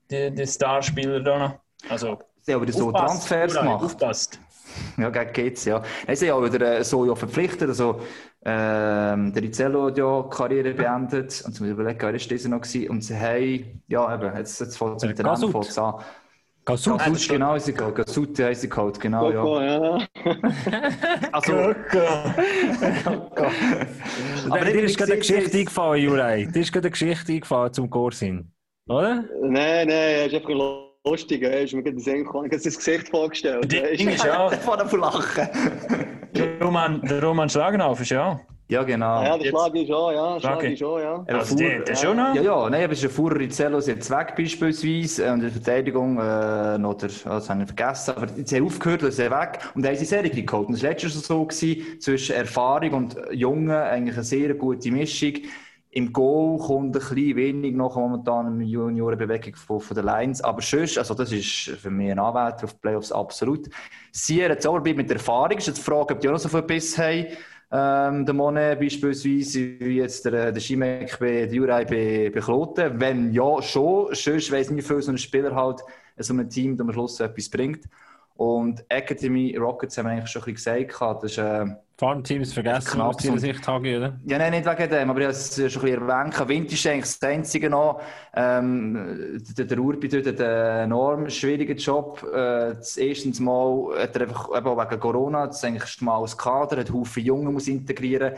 [0.09, 1.59] die, die Starspieler da noch.
[1.88, 2.17] Also,
[2.49, 3.83] haben wieder so Transfers gemacht.
[3.83, 4.39] Aufpasst.
[4.97, 5.82] Ja, gegen geht's, ja.
[6.07, 7.69] Nein, sie haben auch wieder äh, so ja verpflichtet.
[7.69, 7.99] Also,
[8.45, 11.43] ähm, der Rizello hat ja die Karriere beendet.
[11.45, 12.89] Und zum überlegen, wer ist dieser noch gewesen?
[12.89, 15.51] Und sie haben, ja, eben, jetzt, jetzt fängt es Der mit den Namen an.
[16.65, 16.97] Gasut.
[16.97, 17.95] Gasut, genau, ist geholt.
[17.95, 19.41] Gasut haben sie geholt, genau, ja.
[19.41, 19.97] Coco, ja.
[21.32, 21.53] Also,
[24.49, 26.45] Aber dir ist gerade eine Geschichte eingefallen, Jurei.
[26.45, 28.51] Dir ist gerade eine Geschichte eingefallen zum Gorsin.
[28.88, 29.26] Oder?
[29.41, 31.43] Nein, nein, er ist einfach lustig.
[31.43, 33.72] Er ist mir gerade ich habe das Gesicht vorgestellt.
[33.72, 34.14] Ding du?
[34.14, 35.47] ist ja, von dem Lachen.
[36.34, 38.39] der Roman, der Roman Schlagnauf ist ja.
[38.68, 39.22] Ja, genau.
[39.24, 40.39] Ja, der Schlag ist schon, ja.
[40.39, 40.72] Schlag Schlag.
[40.72, 41.24] ist schon, ja.
[41.28, 42.34] Also, Fuhr- der, der schon noch.
[42.34, 45.41] Ja, ja, nein, aber es ist ein Fuhrer Rizello ist jetzt weg beispielsweise und in
[45.41, 49.20] der Verteidigung äh, noch der, oh, das habe ich vergessen, aber jetzt haben aufgehört, ist
[49.20, 50.68] er weg und dann haben sie Serie geholt.
[50.68, 54.89] Und das war letztes Jahr so gewesen, zwischen Erfahrung und Jungen, eigentlich eine sehr gute
[54.89, 55.34] Mischung.
[55.97, 60.97] Im Goal kommt ein bisschen wenig noch momentan eine Juniorenbewegung von, den Lions, aber sonst,
[60.97, 63.69] also das ist für mich ein Anwärter auf die Playoffs absolut.
[64.11, 66.49] Sie jetzt aber mit der Erfahrung, ist jetzt die Frage, ob die auch noch so
[66.49, 67.27] viel Biss haben.
[67.71, 72.99] Ähm, der Monet beispielsweise, wie jetzt der, der Schimek bei der Jurei bei, Kloten.
[72.99, 74.13] Wenn ja, schon.
[74.13, 75.79] Sonst weiss nicht, wie viel so ein Spieler halt
[76.17, 77.85] so einem Team, das am Schluss etwas bringt.
[78.35, 81.23] Und Academy Rockets haben wir eigentlich schon ein bisschen gesagt.
[81.23, 81.65] Das ist, äh,
[81.97, 84.19] Farmteams vergessen, aus deiner Sicht, Hagi, oder?
[84.25, 86.49] ja, nein, nicht wegen dem, aber ich habe es schon ein bisschen erwähnt.
[86.49, 88.01] Wind ist eigentlich das Einzige noch.
[88.35, 92.21] Ähm, der, der Urbi tut einen enorm schwierigen Job.
[92.33, 96.37] Äh, das erstens Mal hat er einfach eben wegen Corona, das ist eigentlich mal als
[96.37, 98.33] Kader, hat Haufen Junge muss integrieren.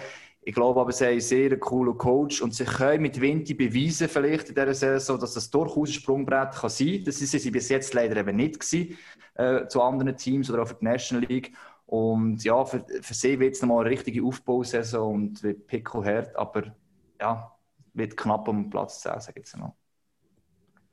[0.47, 4.07] Ich glaube aber, sie haben einen sehr coolen Coach und sie können mit Vinti beweisen,
[4.07, 7.03] vielleicht in dieser Saison, dass das durchaus ein Sprungbrett kann sein kann.
[7.05, 8.97] Das ist sie bis jetzt leider eben nicht gewesen,
[9.33, 11.53] äh, zu anderen Teams oder auch für die National League.
[11.87, 16.35] Und ja, für, für sie wird es nochmal eine richtige Aufbausaison und wird pickel hart,
[16.35, 16.75] aber
[17.19, 17.51] ja,
[17.93, 19.73] wird knapp um Platz 10, sage ich jetzt mal.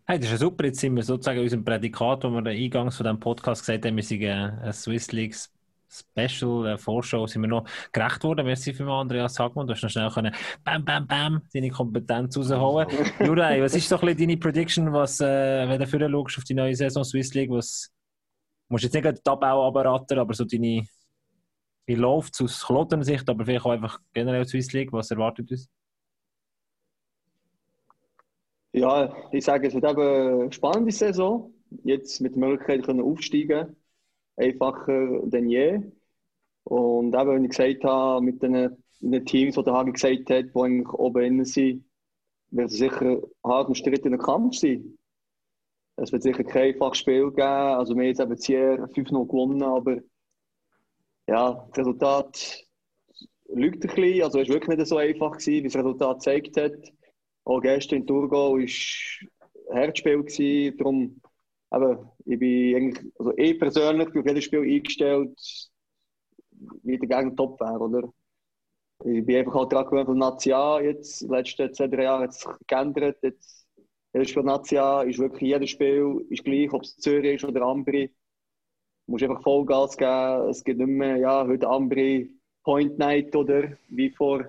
[0.06, 0.64] Hey, das ist ja super.
[0.66, 3.96] Jetzt sind wir sozusagen in unserem Prädikat, wo wir eingangs von diesem Podcast gesagt haben,
[3.96, 5.34] wir sind äh, ein Swiss League
[5.88, 8.46] Special äh, Vorschau, sind wir noch gerecht worden.
[8.46, 9.66] Merci für Andreas Hagmann.
[9.66, 12.86] Du hast noch schnell können, bam, bam, bam, deine Kompetenz rausholen.
[13.20, 16.44] Juraj, was ist so ein bisschen deine Prediction, was, äh, wenn du vorher schaust auf
[16.44, 17.90] die neue Saison Swiss League, was,
[18.68, 20.86] musst jetzt nicht den Abbau abraten, aber so deine,
[21.86, 25.68] wie läuft es aus Klottensicht, aber vielleicht auch einfach generell Swiss League, was erwartet uns?
[28.72, 31.54] Ja, ich sage, es wird eben eine spannende Saison.
[31.84, 33.76] Jetzt mit der Möglichkeit können aufsteigen.
[34.36, 35.80] Einfacher denn je.
[36.64, 40.46] Und eben, wie ich gesagt habe, mit den, den Teams, die der Hagi gesagt hat,
[40.46, 41.84] die eigentlich oben innen sind,
[42.50, 44.98] wird es sicher hart umstrittener Kampf sein.
[45.96, 47.42] Es wird sicher kein einfaches Spiel geben.
[47.42, 49.98] Also, wir jetzt eben hier 5-0 gewonnen, aber
[51.28, 52.66] ja, das Resultat
[53.48, 54.22] lügt ein bisschen.
[54.22, 56.92] Also, es war wirklich nicht so einfach, gewesen, wie das Resultat gezeigt hat.
[57.44, 60.24] Auch gestern in Thurgau war ein Herzspiel.
[60.76, 61.20] Darum,
[61.72, 65.70] eben, ich bin eigentlich, also ich persönlich bin auf jedes Spiel eingestellt,
[66.82, 68.12] wie der Gegner top wäre, oder?
[69.04, 72.22] Ich bin einfach halt dran gewöhnt von Nazia jetzt, in den letzten zwei, drei Jahren
[72.22, 73.18] hat es geändert.
[73.22, 73.63] Jetzt,
[74.14, 78.08] jedes Spiel Nazia ist wirklich jedes Spiel ist gleich, ob es Zürich ist oder Ambri.
[79.06, 80.48] Du musst einfach Vollgas geben.
[80.48, 82.30] Es gibt nicht mehr, ja, heute Ambri
[82.62, 84.48] Point Night oder wie vor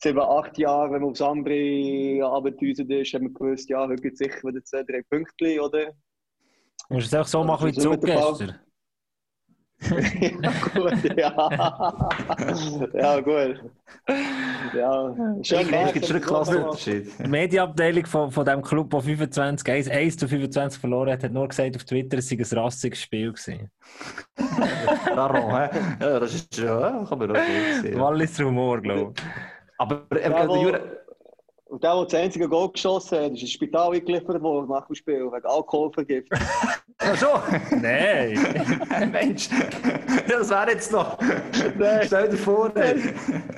[0.00, 4.14] sieben, acht Jahren, wenn man aufs Ambri abgedüset ist, haben wir gewusst, ja, heute gibt
[4.14, 5.86] es sicher wieder zwei, drei Punkte, oder?
[6.88, 8.30] Du musst es auch so machen wie Das ist Zug nicht der Fall.
[8.30, 8.60] gestern.
[9.80, 12.88] Ja, gut, ja.
[12.94, 13.60] ja, gut.
[14.74, 17.12] Ja, schön Es gibt schon einen Klassenunterschied.
[17.24, 21.32] Die Medienabteilung von, von diesem Club, der 25, 1, 1 zu 25 verloren hat, hat
[21.32, 23.70] nur gesagt auf Twitter, es sei ein rassiges Spiel gewesen.
[25.06, 25.68] Darum, hä?
[26.00, 27.40] Ja, das ist schon, ja, kann man auch
[27.80, 28.00] sehen.
[28.00, 29.22] Walliser Humor, glaube ich.
[29.78, 30.80] Aber eben, Ja, der wo- Jura,
[31.68, 34.94] Und der, der das einzige Goal geschossen hat, ist ins Spital eingeliefert worden nach dem
[34.94, 36.38] Spiel, wegen Alkoholvergiftung.
[36.96, 37.26] Ach so,
[37.76, 39.10] Nein!
[39.12, 39.50] Mensch,
[40.26, 41.18] das wäre jetzt noch.
[42.06, 43.12] Stell dir vor, ey.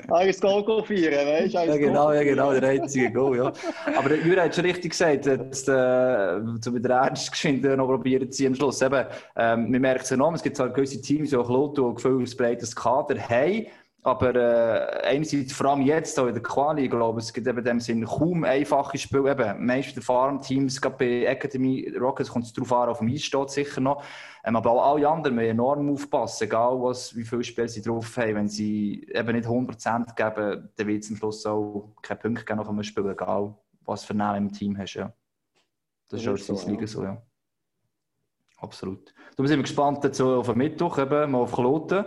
[0.09, 1.59] Ah, das Goal go feiern, weißt du?
[1.59, 3.53] Ja, genau, ja, genau, der einzige Goal, ja.
[3.97, 7.87] Aber der Jura hat schon richtig gesagt, jetzt, äh, zu mit der Ernst geschwind noch
[7.87, 8.81] probieren zu ziehen am Schluss.
[8.81, 9.05] Eben,
[9.37, 12.37] ähm, man merkt es enorm, es gibt zwar gewisse Teams, die auch Lotto und gefühlt
[12.37, 13.67] breites Kader haben,
[14.03, 17.59] aber äh, einerseits, vor allem jetzt auch in der Quali, ich glaube, es gibt eben
[17.59, 19.31] in dem Sinn kaum einfache Spiele.
[19.31, 23.21] Eben, meist der Farmteams, gerade bei Academy Rockets kommt es darauf an, auf dem Eis
[23.21, 24.03] steht sicher noch.
[24.43, 28.17] Ähm, aber auch alle anderen müssen enorm aufpassen, egal was, wie viele Spiele sie drauf
[28.17, 28.35] haben.
[28.35, 32.59] Wenn sie eben nicht 100% geben, dann wird es am Schluss auch keine Punkte geben
[32.59, 33.53] nach einem Spiel, egal
[33.85, 34.95] was für Namen im Team hast.
[34.95, 35.13] Ja.
[36.09, 36.87] Das ist auch so, Liga ja.
[36.87, 37.21] so, ja.
[38.57, 39.13] Absolut.
[39.35, 42.05] Du sind wir gespannt so auf den Mittwoch, eben, mal auf Kloten.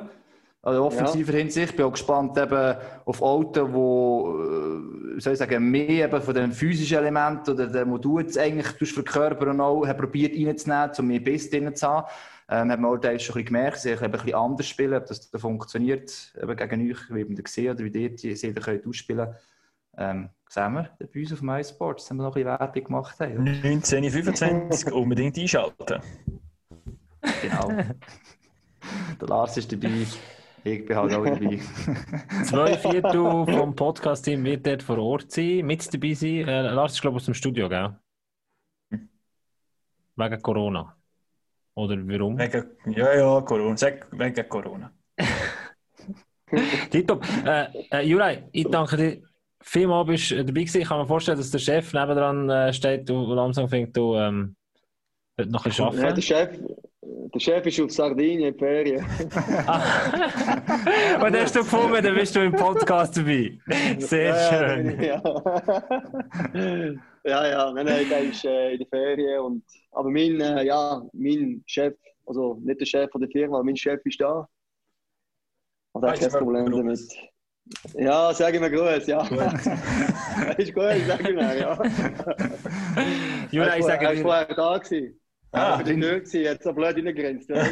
[0.65, 1.71] Also offensiver Hinsicht.
[1.71, 6.23] Ich bin auch gespannt eben auf Autos, wo, äh, wie soll ich sagen, mehr eben
[6.23, 10.91] von den physischen Elementen oder dem, wo du jetzt eigentlich verkörpern auch, hat probiert reinzunehmen,
[10.99, 12.07] um mehr Biss drin zu haben.
[12.49, 15.07] Ähm, hat man auch teils schon ein bisschen gemerkt, sie ein bisschen anders spielen, ob
[15.07, 18.87] das da funktioniert, eben gegen euch, wie man gesehen oder wie ihr die da könnt
[18.87, 19.35] ausspielen
[19.97, 23.21] ähm, sehen wir bei uns auf MySports, haben wir noch ein bisschen Werbung gemacht.
[23.21, 23.47] Haben.
[23.47, 26.01] 1925 unbedingt einschalten.
[27.43, 27.69] Genau.
[29.21, 30.07] Der Lars ist dabei,
[30.65, 31.59] ich bin halt auch dabei.
[32.45, 36.49] Zwei Viertel vom Podcast-Team wird dort vor Ort sein, mit dabei sein.
[36.49, 37.95] Äh, Lars ist, glaube ich, aus dem Studio, gell?
[40.17, 40.97] Wegen Corona.
[41.75, 42.39] Oder warum?
[42.39, 43.77] Wegen, ja, ja, Corona.
[43.77, 44.93] Sag wegen Corona.
[46.91, 47.25] Tipptopp.
[47.45, 49.23] Äh, äh, Juraj, ich danke dir
[49.61, 50.81] vielmals, bist du dabei gewesen.
[50.81, 54.57] Ich kann mir vorstellen, dass der Chef nebendran äh, steht und langsam fängt, du ähm,
[55.39, 56.23] heute noch ein bisschen Ja, der, arbeiten.
[56.23, 56.59] Chef,
[57.03, 59.05] der Chef ist auf Sardinien in Ferien.
[61.25, 63.59] Und hast du gefunden, dann bist du im Podcast dabei.
[63.99, 65.03] Sehr Ja, schön.
[65.03, 65.23] Ja,
[67.25, 67.73] ja, ja.
[67.73, 69.41] Nein, nein, der ist äh, in der Ferien.
[69.41, 71.95] Und, aber mein, äh, ja, mein Chef,
[72.27, 74.49] also nicht der Chef von der Firma, mein Chef ist da.
[75.95, 77.01] Ah, ich habe kein Problem damit.
[77.95, 79.23] Ja, sag mir Gruß, ja.
[80.59, 81.79] ist gut, sag ich mir, ja.
[83.51, 85.21] Juraj, ich Er sage war dir, vorher da gewesen.
[85.55, 87.49] Ah, ich bin durch gewesen, jetzt so blöd reingegrenzt.
[87.49, 87.65] Ja.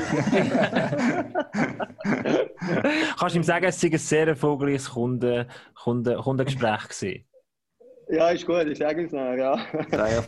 [3.19, 7.25] Kannst du ihm sagen, es war ein sehr erfolgreiches Kunden, Kunden, Kundengespräch gewesen?
[8.09, 9.55] ja, ist gut, ich sage es noch, ja.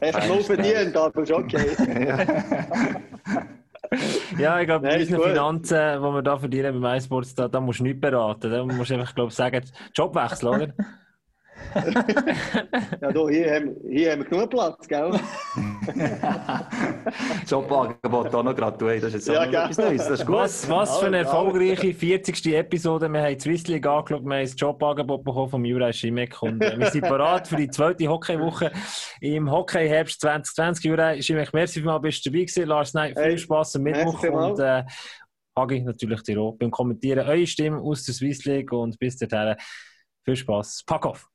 [0.00, 1.76] Echt keinen nur verdient, aber ist okay.
[4.38, 5.22] Ja, ich glaube, bei unseren.
[5.22, 8.50] Finanzen, die wir da verdienen beim iSports, da, da musst du nichts beraten.
[8.50, 9.62] Da musst du einfach, glaube ich, sagen,
[9.94, 10.68] Jobwechsel, oder?
[13.00, 15.10] Ja, da, hier, haben, hier haben wir genug Platz, gell?
[17.46, 19.00] Jobangebot auch noch gerade.
[19.00, 19.78] Das ist jetzt Ja, etwas.
[19.78, 20.08] Neues.
[20.08, 20.36] Das ist gut.
[20.36, 22.46] Was, was für eine erfolgreiche 40.
[22.54, 23.08] Episode.
[23.08, 26.62] Wir haben die Swiss League angeschaut, wir haben das Jobangebot bekommen von Juraj Schimek und
[26.62, 28.72] äh, wir sind bereit für die zweite Hockeywoche
[29.20, 30.84] im Hockey-Herbst 2020.
[30.84, 32.66] Juraj Schimek, merci vielmals, bist du dabei gewesen.
[32.66, 34.84] Lars Nein, viel Spass am Mittwoch und äh,
[35.56, 37.26] Hagi natürlich dir auch beim Kommentieren.
[37.26, 39.56] Eure Stimme aus der Swiss League und bis dahin
[40.24, 40.82] viel Spass.
[40.86, 41.33] Pack auf!